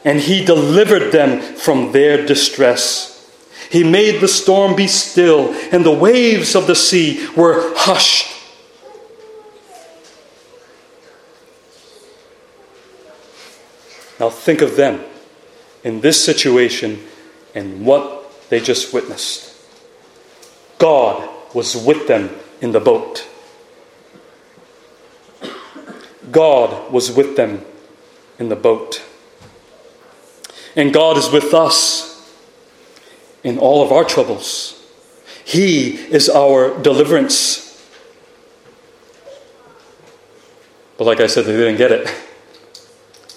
and 0.05 0.21
he 0.21 0.45
delivered 0.45 1.11
them 1.11 1.41
from 1.41 1.91
their 1.91 2.25
distress. 2.25 3.13
He 3.69 3.83
made 3.83 4.21
the 4.21 4.29
storm 4.29 4.73
be 4.73 4.87
still, 4.87 5.53
and 5.73 5.85
the 5.85 5.91
waves 5.91 6.55
of 6.55 6.65
the 6.65 6.75
sea 6.75 7.27
were 7.35 7.73
hushed. 7.75 8.33
Now 14.17 14.29
think 14.29 14.61
of 14.61 14.77
them 14.77 15.03
in 15.87 16.01
this 16.01 16.21
situation 16.21 16.99
and 17.55 17.85
what 17.85 18.29
they 18.49 18.59
just 18.59 18.93
witnessed. 18.93 19.55
God 20.79 21.29
was 21.53 21.77
with 21.77 22.09
them 22.09 22.29
in 22.59 22.73
the 22.73 22.81
boat. 22.81 23.25
God 26.29 26.91
was 26.91 27.09
with 27.09 27.37
them 27.37 27.63
in 28.37 28.49
the 28.49 28.55
boat. 28.57 29.01
And 30.75 30.93
God 30.93 31.15
is 31.15 31.31
with 31.31 31.53
us 31.53 32.37
in 33.41 33.57
all 33.57 33.81
of 33.81 33.93
our 33.93 34.03
troubles. 34.03 34.85
He 35.45 35.91
is 35.91 36.27
our 36.27 36.77
deliverance. 36.81 37.63
But 40.97 41.05
like 41.05 41.21
I 41.21 41.27
said, 41.27 41.45
they 41.45 41.55
didn't 41.55 41.77
get 41.77 41.93
it. 41.93 42.13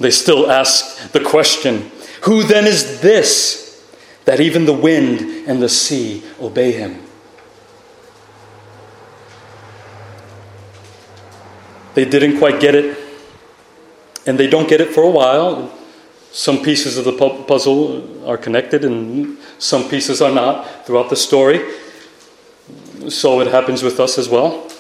They 0.01 0.11
still 0.11 0.51
ask 0.51 1.13
the 1.13 1.21
question 1.21 1.93
Who 2.23 2.43
then 2.43 2.67
is 2.67 3.01
this 3.01 3.85
that 4.25 4.41
even 4.41 4.67
the 4.67 4.73
wind 4.73 5.49
and 5.49 5.63
the 5.63 5.69
sea 5.69 6.23
obey 6.41 6.73
him? 6.73 7.03
They 11.95 12.05
didn't 12.05 12.39
quite 12.39 12.61
get 12.61 12.75
it, 12.75 12.97
and 14.27 14.39
they 14.39 14.47
don't 14.47 14.69
get 14.69 14.81
it 14.81 14.91
for 14.91 15.03
a 15.03 15.11
while. 15.11 15.73
Some 16.33 16.63
pieces 16.63 16.97
of 16.97 17.05
the 17.05 17.13
puzzle 17.13 18.29
are 18.29 18.37
connected, 18.37 18.85
and 18.85 19.39
some 19.59 19.89
pieces 19.89 20.23
are 20.23 20.31
not 20.31 20.87
throughout 20.87 21.11
the 21.11 21.17
story. 21.17 21.61
So 23.09 23.41
it 23.41 23.49
happens 23.49 23.83
with 23.83 23.99
us 23.99 24.19
as 24.19 24.29
well. 24.29 24.71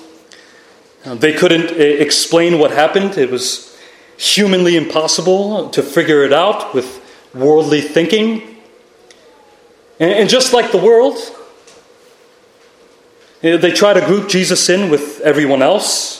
Uh, 1.04 1.14
they 1.14 1.32
couldn't 1.32 1.70
uh, 1.72 1.82
explain 1.82 2.58
what 2.58 2.70
happened. 2.70 3.16
It 3.16 3.30
was 3.30 3.76
humanly 4.18 4.76
impossible 4.76 5.70
to 5.70 5.82
figure 5.82 6.22
it 6.22 6.32
out 6.32 6.74
with 6.74 6.99
worldly 7.34 7.80
thinking. 7.80 8.56
And 9.98 10.28
just 10.28 10.52
like 10.52 10.72
the 10.72 10.78
world, 10.78 11.18
uh, 13.42 13.56
they 13.56 13.72
try 13.72 13.92
to 13.92 14.00
group 14.00 14.28
Jesus 14.28 14.68
in 14.68 14.90
with 14.90 15.20
everyone 15.20 15.62
else. 15.62 16.18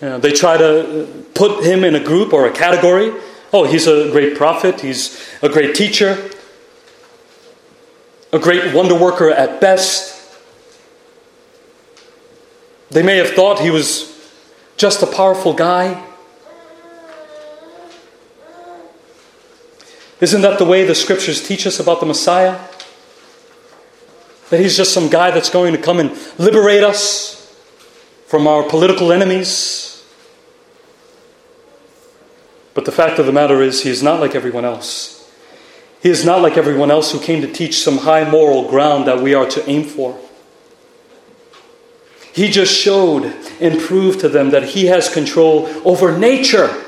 They 0.00 0.32
try 0.32 0.56
to 0.56 1.24
put 1.34 1.62
him 1.62 1.84
in 1.84 1.94
a 1.94 2.02
group 2.02 2.32
or 2.32 2.46
a 2.46 2.52
category. 2.52 3.12
Oh, 3.52 3.64
he's 3.64 3.86
a 3.86 4.10
great 4.10 4.36
prophet, 4.36 4.80
he's 4.80 5.28
a 5.42 5.48
great 5.48 5.74
teacher, 5.74 6.30
a 8.32 8.38
great 8.38 8.74
wonder 8.74 8.98
worker 8.98 9.30
at 9.30 9.60
best. 9.60 10.18
They 12.90 13.02
may 13.02 13.18
have 13.18 13.30
thought 13.30 13.60
he 13.60 13.70
was 13.70 14.08
just 14.76 15.02
a 15.02 15.06
powerful 15.06 15.52
guy. 15.52 16.02
Isn't 20.22 20.42
that 20.42 20.60
the 20.60 20.64
way 20.64 20.84
the 20.84 20.94
scriptures 20.94 21.46
teach 21.46 21.66
us 21.66 21.80
about 21.80 21.98
the 21.98 22.06
Messiah? 22.06 22.60
That 24.50 24.60
he's 24.60 24.76
just 24.76 24.94
some 24.94 25.08
guy 25.08 25.32
that's 25.32 25.50
going 25.50 25.72
to 25.72 25.82
come 25.82 25.98
and 25.98 26.16
liberate 26.38 26.84
us 26.84 27.52
from 28.28 28.46
our 28.46 28.62
political 28.62 29.10
enemies. 29.10 30.06
But 32.72 32.84
the 32.84 32.92
fact 32.92 33.18
of 33.18 33.26
the 33.26 33.32
matter 33.32 33.62
is, 33.62 33.82
he 33.82 33.90
is 33.90 34.00
not 34.00 34.20
like 34.20 34.36
everyone 34.36 34.64
else. 34.64 35.28
He 36.00 36.08
is 36.08 36.24
not 36.24 36.40
like 36.40 36.56
everyone 36.56 36.92
else 36.92 37.10
who 37.10 37.18
came 37.18 37.42
to 37.42 37.52
teach 37.52 37.82
some 37.82 37.98
high 37.98 38.28
moral 38.28 38.68
ground 38.70 39.08
that 39.08 39.20
we 39.20 39.34
are 39.34 39.46
to 39.46 39.68
aim 39.68 39.82
for. 39.82 40.18
He 42.32 42.48
just 42.48 42.72
showed 42.72 43.24
and 43.60 43.80
proved 43.80 44.20
to 44.20 44.28
them 44.28 44.50
that 44.50 44.62
he 44.62 44.86
has 44.86 45.12
control 45.12 45.66
over 45.84 46.16
nature. 46.16 46.81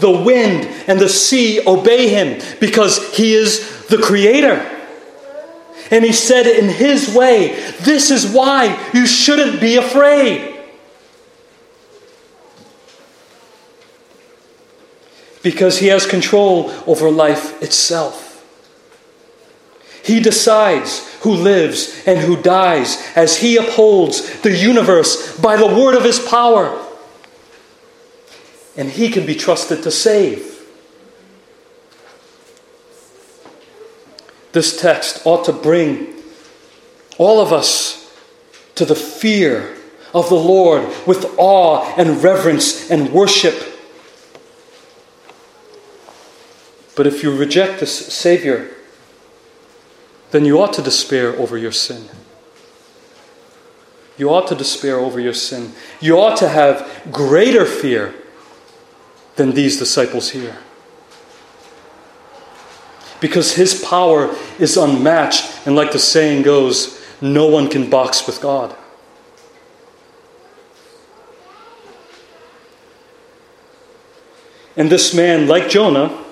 The 0.00 0.10
wind 0.10 0.64
and 0.86 1.00
the 1.00 1.08
sea 1.08 1.60
obey 1.66 2.08
him 2.08 2.40
because 2.60 3.14
he 3.16 3.34
is 3.34 3.86
the 3.88 3.98
creator. 3.98 4.74
And 5.90 6.04
he 6.04 6.12
said 6.12 6.46
in 6.46 6.68
his 6.68 7.14
way, 7.14 7.58
This 7.80 8.10
is 8.10 8.30
why 8.32 8.90
you 8.92 9.06
shouldn't 9.06 9.60
be 9.60 9.76
afraid. 9.76 10.56
Because 15.42 15.78
he 15.78 15.86
has 15.86 16.04
control 16.04 16.70
over 16.86 17.10
life 17.10 17.62
itself. 17.62 18.28
He 20.04 20.20
decides 20.20 21.06
who 21.20 21.32
lives 21.32 22.02
and 22.06 22.18
who 22.18 22.40
dies 22.40 22.96
as 23.14 23.36
he 23.36 23.56
upholds 23.56 24.40
the 24.40 24.56
universe 24.56 25.38
by 25.38 25.56
the 25.56 25.66
word 25.66 25.94
of 25.94 26.04
his 26.04 26.18
power. 26.18 26.87
And 28.78 28.88
he 28.88 29.10
can 29.10 29.26
be 29.26 29.34
trusted 29.34 29.82
to 29.82 29.90
save. 29.90 30.66
This 34.52 34.80
text 34.80 35.26
ought 35.26 35.44
to 35.44 35.52
bring 35.52 36.14
all 37.18 37.40
of 37.40 37.52
us 37.52 38.16
to 38.76 38.84
the 38.84 38.94
fear 38.94 39.76
of 40.14 40.28
the 40.28 40.36
Lord 40.36 40.88
with 41.06 41.34
awe 41.36 41.92
and 41.96 42.22
reverence 42.22 42.90
and 42.90 43.12
worship. 43.12 43.54
But 46.96 47.06
if 47.06 47.22
you 47.22 47.36
reject 47.36 47.80
this 47.80 48.14
Savior, 48.14 48.70
then 50.30 50.44
you 50.44 50.60
ought 50.60 50.72
to 50.74 50.82
despair 50.82 51.34
over 51.36 51.58
your 51.58 51.72
sin. 51.72 52.08
You 54.16 54.30
ought 54.30 54.48
to 54.48 54.54
despair 54.54 54.98
over 54.98 55.20
your 55.20 55.34
sin. 55.34 55.72
You 56.00 56.18
ought 56.18 56.36
to 56.38 56.48
have 56.48 57.08
greater 57.10 57.64
fear 57.64 58.14
than 59.38 59.52
these 59.52 59.78
disciples 59.78 60.30
here. 60.30 60.58
Because 63.20 63.54
his 63.54 63.82
power 63.82 64.34
is 64.58 64.76
unmatched, 64.76 65.66
and 65.66 65.74
like 65.74 65.92
the 65.92 65.98
saying 65.98 66.42
goes, 66.42 67.02
no 67.20 67.46
one 67.46 67.68
can 67.68 67.88
box 67.88 68.26
with 68.26 68.40
God. 68.40 68.76
And 74.76 74.90
this 74.90 75.12
man, 75.14 75.48
like 75.48 75.68
Jonah, 75.68 76.24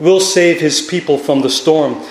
will 0.00 0.18
save 0.18 0.60
his 0.60 0.80
people 0.80 1.18
from 1.18 1.42
the 1.42 1.50
storm. 1.50 2.02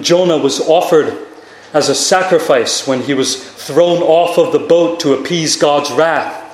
Jonah 0.00 0.36
was 0.36 0.60
offered 0.60 1.26
as 1.72 1.88
a 1.88 1.94
sacrifice 1.94 2.86
when 2.86 3.02
he 3.02 3.14
was 3.14 3.42
thrown 3.42 4.02
off 4.02 4.38
of 4.38 4.52
the 4.52 4.58
boat 4.58 5.00
to 5.00 5.14
appease 5.14 5.56
God's 5.56 5.90
wrath. 5.90 6.45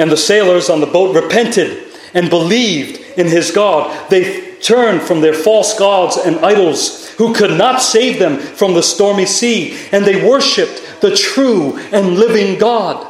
And 0.00 0.10
the 0.10 0.16
sailors 0.16 0.70
on 0.70 0.80
the 0.80 0.86
boat 0.86 1.14
repented 1.14 1.92
and 2.14 2.30
believed 2.30 3.18
in 3.18 3.26
his 3.26 3.50
God. 3.50 4.08
They 4.08 4.54
turned 4.56 5.02
from 5.02 5.20
their 5.20 5.34
false 5.34 5.78
gods 5.78 6.16
and 6.16 6.38
idols 6.38 7.10
who 7.10 7.34
could 7.34 7.58
not 7.58 7.82
save 7.82 8.18
them 8.18 8.38
from 8.38 8.72
the 8.72 8.82
stormy 8.82 9.26
sea, 9.26 9.76
and 9.92 10.06
they 10.06 10.26
worshiped 10.26 11.02
the 11.02 11.14
true 11.14 11.76
and 11.92 12.14
living 12.14 12.58
God. 12.58 13.06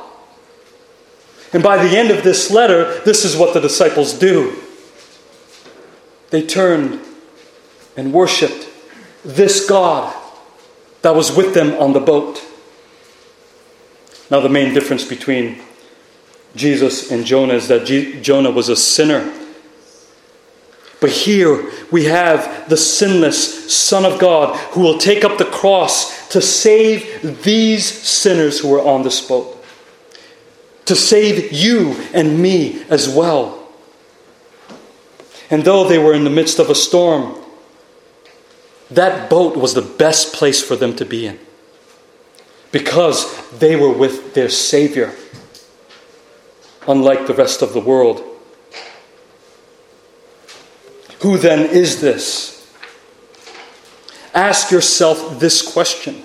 And 1.52 1.62
by 1.62 1.76
the 1.76 1.96
end 1.96 2.10
of 2.10 2.24
this 2.24 2.50
letter, 2.50 3.00
this 3.02 3.24
is 3.24 3.36
what 3.36 3.54
the 3.54 3.60
disciples 3.60 4.12
do 4.12 4.60
they 6.30 6.42
turned 6.42 7.00
and 7.96 8.12
worshiped 8.12 8.68
this 9.24 9.68
God 9.68 10.12
that 11.02 11.14
was 11.14 11.36
with 11.36 11.54
them 11.54 11.72
on 11.80 11.92
the 11.92 12.00
boat. 12.00 12.44
Now, 14.28 14.40
the 14.40 14.48
main 14.48 14.74
difference 14.74 15.04
between 15.04 15.60
Jesus 16.54 17.10
and 17.10 17.24
Jonah 17.24 17.54
is 17.54 17.68
that 17.68 17.84
Jonah 18.22 18.50
was 18.50 18.68
a 18.68 18.76
sinner. 18.76 19.32
But 21.00 21.10
here 21.10 21.70
we 21.90 22.04
have 22.04 22.68
the 22.68 22.76
sinless 22.76 23.72
Son 23.74 24.04
of 24.04 24.20
God 24.20 24.56
who 24.72 24.80
will 24.80 24.98
take 24.98 25.24
up 25.24 25.38
the 25.38 25.46
cross 25.46 26.28
to 26.28 26.42
save 26.42 27.42
these 27.42 27.86
sinners 27.86 28.60
who 28.60 28.74
are 28.74 28.86
on 28.86 29.02
this 29.02 29.26
boat, 29.26 29.64
to 30.84 30.94
save 30.94 31.52
you 31.52 31.96
and 32.12 32.40
me 32.40 32.84
as 32.90 33.08
well. 33.08 33.68
And 35.50 35.64
though 35.64 35.88
they 35.88 35.98
were 35.98 36.14
in 36.14 36.24
the 36.24 36.30
midst 36.30 36.58
of 36.58 36.68
a 36.70 36.74
storm, 36.74 37.36
that 38.90 39.30
boat 39.30 39.56
was 39.56 39.74
the 39.74 39.82
best 39.82 40.34
place 40.34 40.62
for 40.62 40.76
them 40.76 40.94
to 40.96 41.04
be 41.04 41.26
in 41.26 41.38
because 42.72 43.50
they 43.58 43.76
were 43.76 43.92
with 43.92 44.34
their 44.34 44.48
Savior, 44.48 45.12
unlike 46.86 47.26
the 47.26 47.34
rest 47.34 47.62
of 47.62 47.72
the 47.72 47.80
world. 47.80 48.24
Who 51.20 51.36
then 51.36 51.70
is 51.70 52.00
this? 52.00 52.56
Ask 54.34 54.70
yourself 54.70 55.38
this 55.38 55.60
question. 55.60 56.22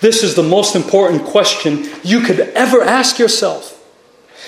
This 0.00 0.22
is 0.22 0.34
the 0.34 0.42
most 0.42 0.74
important 0.74 1.24
question 1.24 1.88
you 2.02 2.20
could 2.20 2.40
ever 2.40 2.82
ask 2.82 3.18
yourself. 3.18 3.76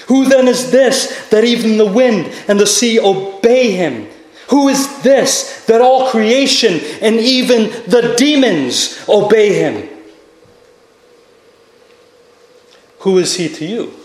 Who 0.09 0.29
then 0.29 0.49
is 0.49 0.71
this 0.71 1.29
that 1.29 1.45
even 1.45 1.77
the 1.77 1.87
wind 1.87 2.33
and 2.49 2.59
the 2.59 2.67
sea 2.67 2.99
obey 2.99 3.73
him? 3.73 4.09
Who 4.49 4.69
is 4.69 5.03
this 5.03 5.65
that 5.67 5.81
all 5.81 6.11
creation 6.11 6.81
and 7.01 7.17
even 7.17 7.71
the 7.89 8.15
demons 8.17 9.05
obey 9.09 9.53
him? 9.53 9.89
Who 13.01 13.19
is 13.19 13.37
he 13.37 13.49
to 13.49 13.65
you? 13.65 14.02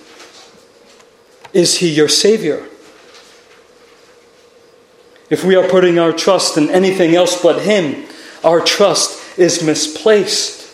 Is 1.58 1.80
he 1.80 1.90
your 1.90 2.08
Savior? 2.08 2.64
If 5.28 5.44
we 5.44 5.56
are 5.56 5.68
putting 5.68 5.98
our 5.98 6.14
trust 6.14 6.56
in 6.56 6.70
anything 6.70 7.16
else 7.16 7.42
but 7.42 7.64
him, 7.64 8.06
our 8.44 8.62
trust 8.62 9.40
is 9.40 9.64
misplaced. 9.64 10.72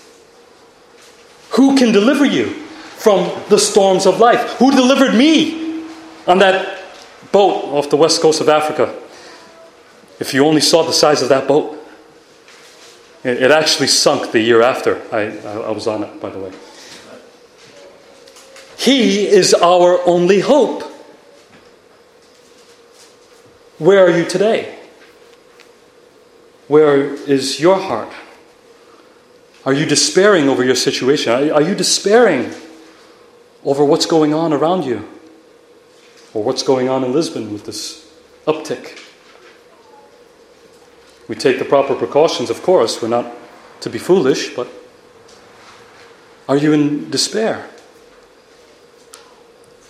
Who 1.51 1.77
can 1.77 1.93
deliver 1.93 2.25
you 2.25 2.49
from 2.97 3.31
the 3.47 3.57
storms 3.57 4.05
of 4.05 4.19
life? 4.19 4.57
Who 4.57 4.71
delivered 4.71 5.15
me 5.15 5.85
on 6.27 6.39
that 6.39 6.83
boat 7.31 7.63
off 7.73 7.89
the 7.89 7.95
west 7.95 8.21
coast 8.21 8.41
of 8.41 8.49
Africa? 8.49 8.93
If 10.19 10.33
you 10.33 10.45
only 10.45 10.59
saw 10.59 10.83
the 10.83 10.91
size 10.91 11.21
of 11.21 11.29
that 11.29 11.47
boat, 11.47 11.79
it 13.23 13.51
actually 13.51 13.87
sunk 13.87 14.33
the 14.33 14.41
year 14.41 14.61
after 14.61 15.01
I, 15.15 15.29
I 15.47 15.71
was 15.71 15.87
on 15.87 16.03
it, 16.03 16.19
by 16.19 16.29
the 16.29 16.39
way. 16.39 16.51
He 18.83 19.25
is 19.25 19.53
our 19.53 20.05
only 20.05 20.41
hope. 20.41 20.83
Where 23.77 24.05
are 24.05 24.09
you 24.09 24.25
today? 24.25 24.77
Where 26.67 27.13
is 27.13 27.61
your 27.61 27.79
heart? 27.79 28.11
Are 29.65 29.71
you 29.71 29.85
despairing 29.85 30.49
over 30.49 30.65
your 30.65 30.75
situation? 30.75 31.31
Are 31.31 31.61
you 31.61 31.75
despairing 31.75 32.51
over 33.63 33.85
what's 33.85 34.05
going 34.05 34.33
on 34.33 34.51
around 34.51 34.83
you? 34.83 35.07
Or 36.33 36.43
what's 36.43 36.63
going 36.63 36.89
on 36.89 37.05
in 37.05 37.13
Lisbon 37.13 37.53
with 37.53 37.65
this 37.65 38.13
uptick? 38.45 38.99
We 41.29 41.35
take 41.35 41.57
the 41.57 41.65
proper 41.65 41.95
precautions, 41.95 42.49
of 42.49 42.61
course. 42.61 43.01
We're 43.01 43.07
not 43.07 43.33
to 43.79 43.89
be 43.89 43.97
foolish, 43.97 44.53
but 44.53 44.67
are 46.49 46.57
you 46.57 46.73
in 46.73 47.09
despair? 47.09 47.69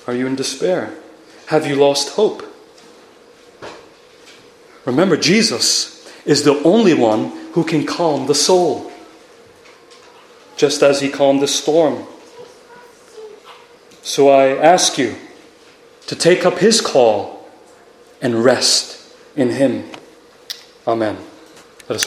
Are 0.08 0.14
you 0.14 0.28
in 0.28 0.36
despair? 0.36 0.94
Have 1.48 1.66
you 1.66 1.76
lost 1.76 2.16
hope? 2.16 2.44
Remember, 4.86 5.16
Jesus 5.16 6.12
is 6.26 6.44
the 6.44 6.62
only 6.64 6.94
one 6.94 7.30
who 7.54 7.64
can 7.64 7.86
calm 7.86 8.28
the 8.28 8.36
soul, 8.36 8.92
just 10.58 10.84
as 10.84 11.02
he 11.02 11.10
calmed 11.10 11.42
the 11.42 11.48
storm. 11.48 12.06
So 14.02 14.30
I 14.30 14.48
ask 14.48 14.98
you 14.98 15.16
to 16.08 16.16
take 16.16 16.46
up 16.46 16.58
his 16.58 16.82
call 16.82 17.48
and 18.22 18.44
rest 18.44 19.16
in 19.36 19.52
him. 19.52 19.90
Amen. 20.86 21.18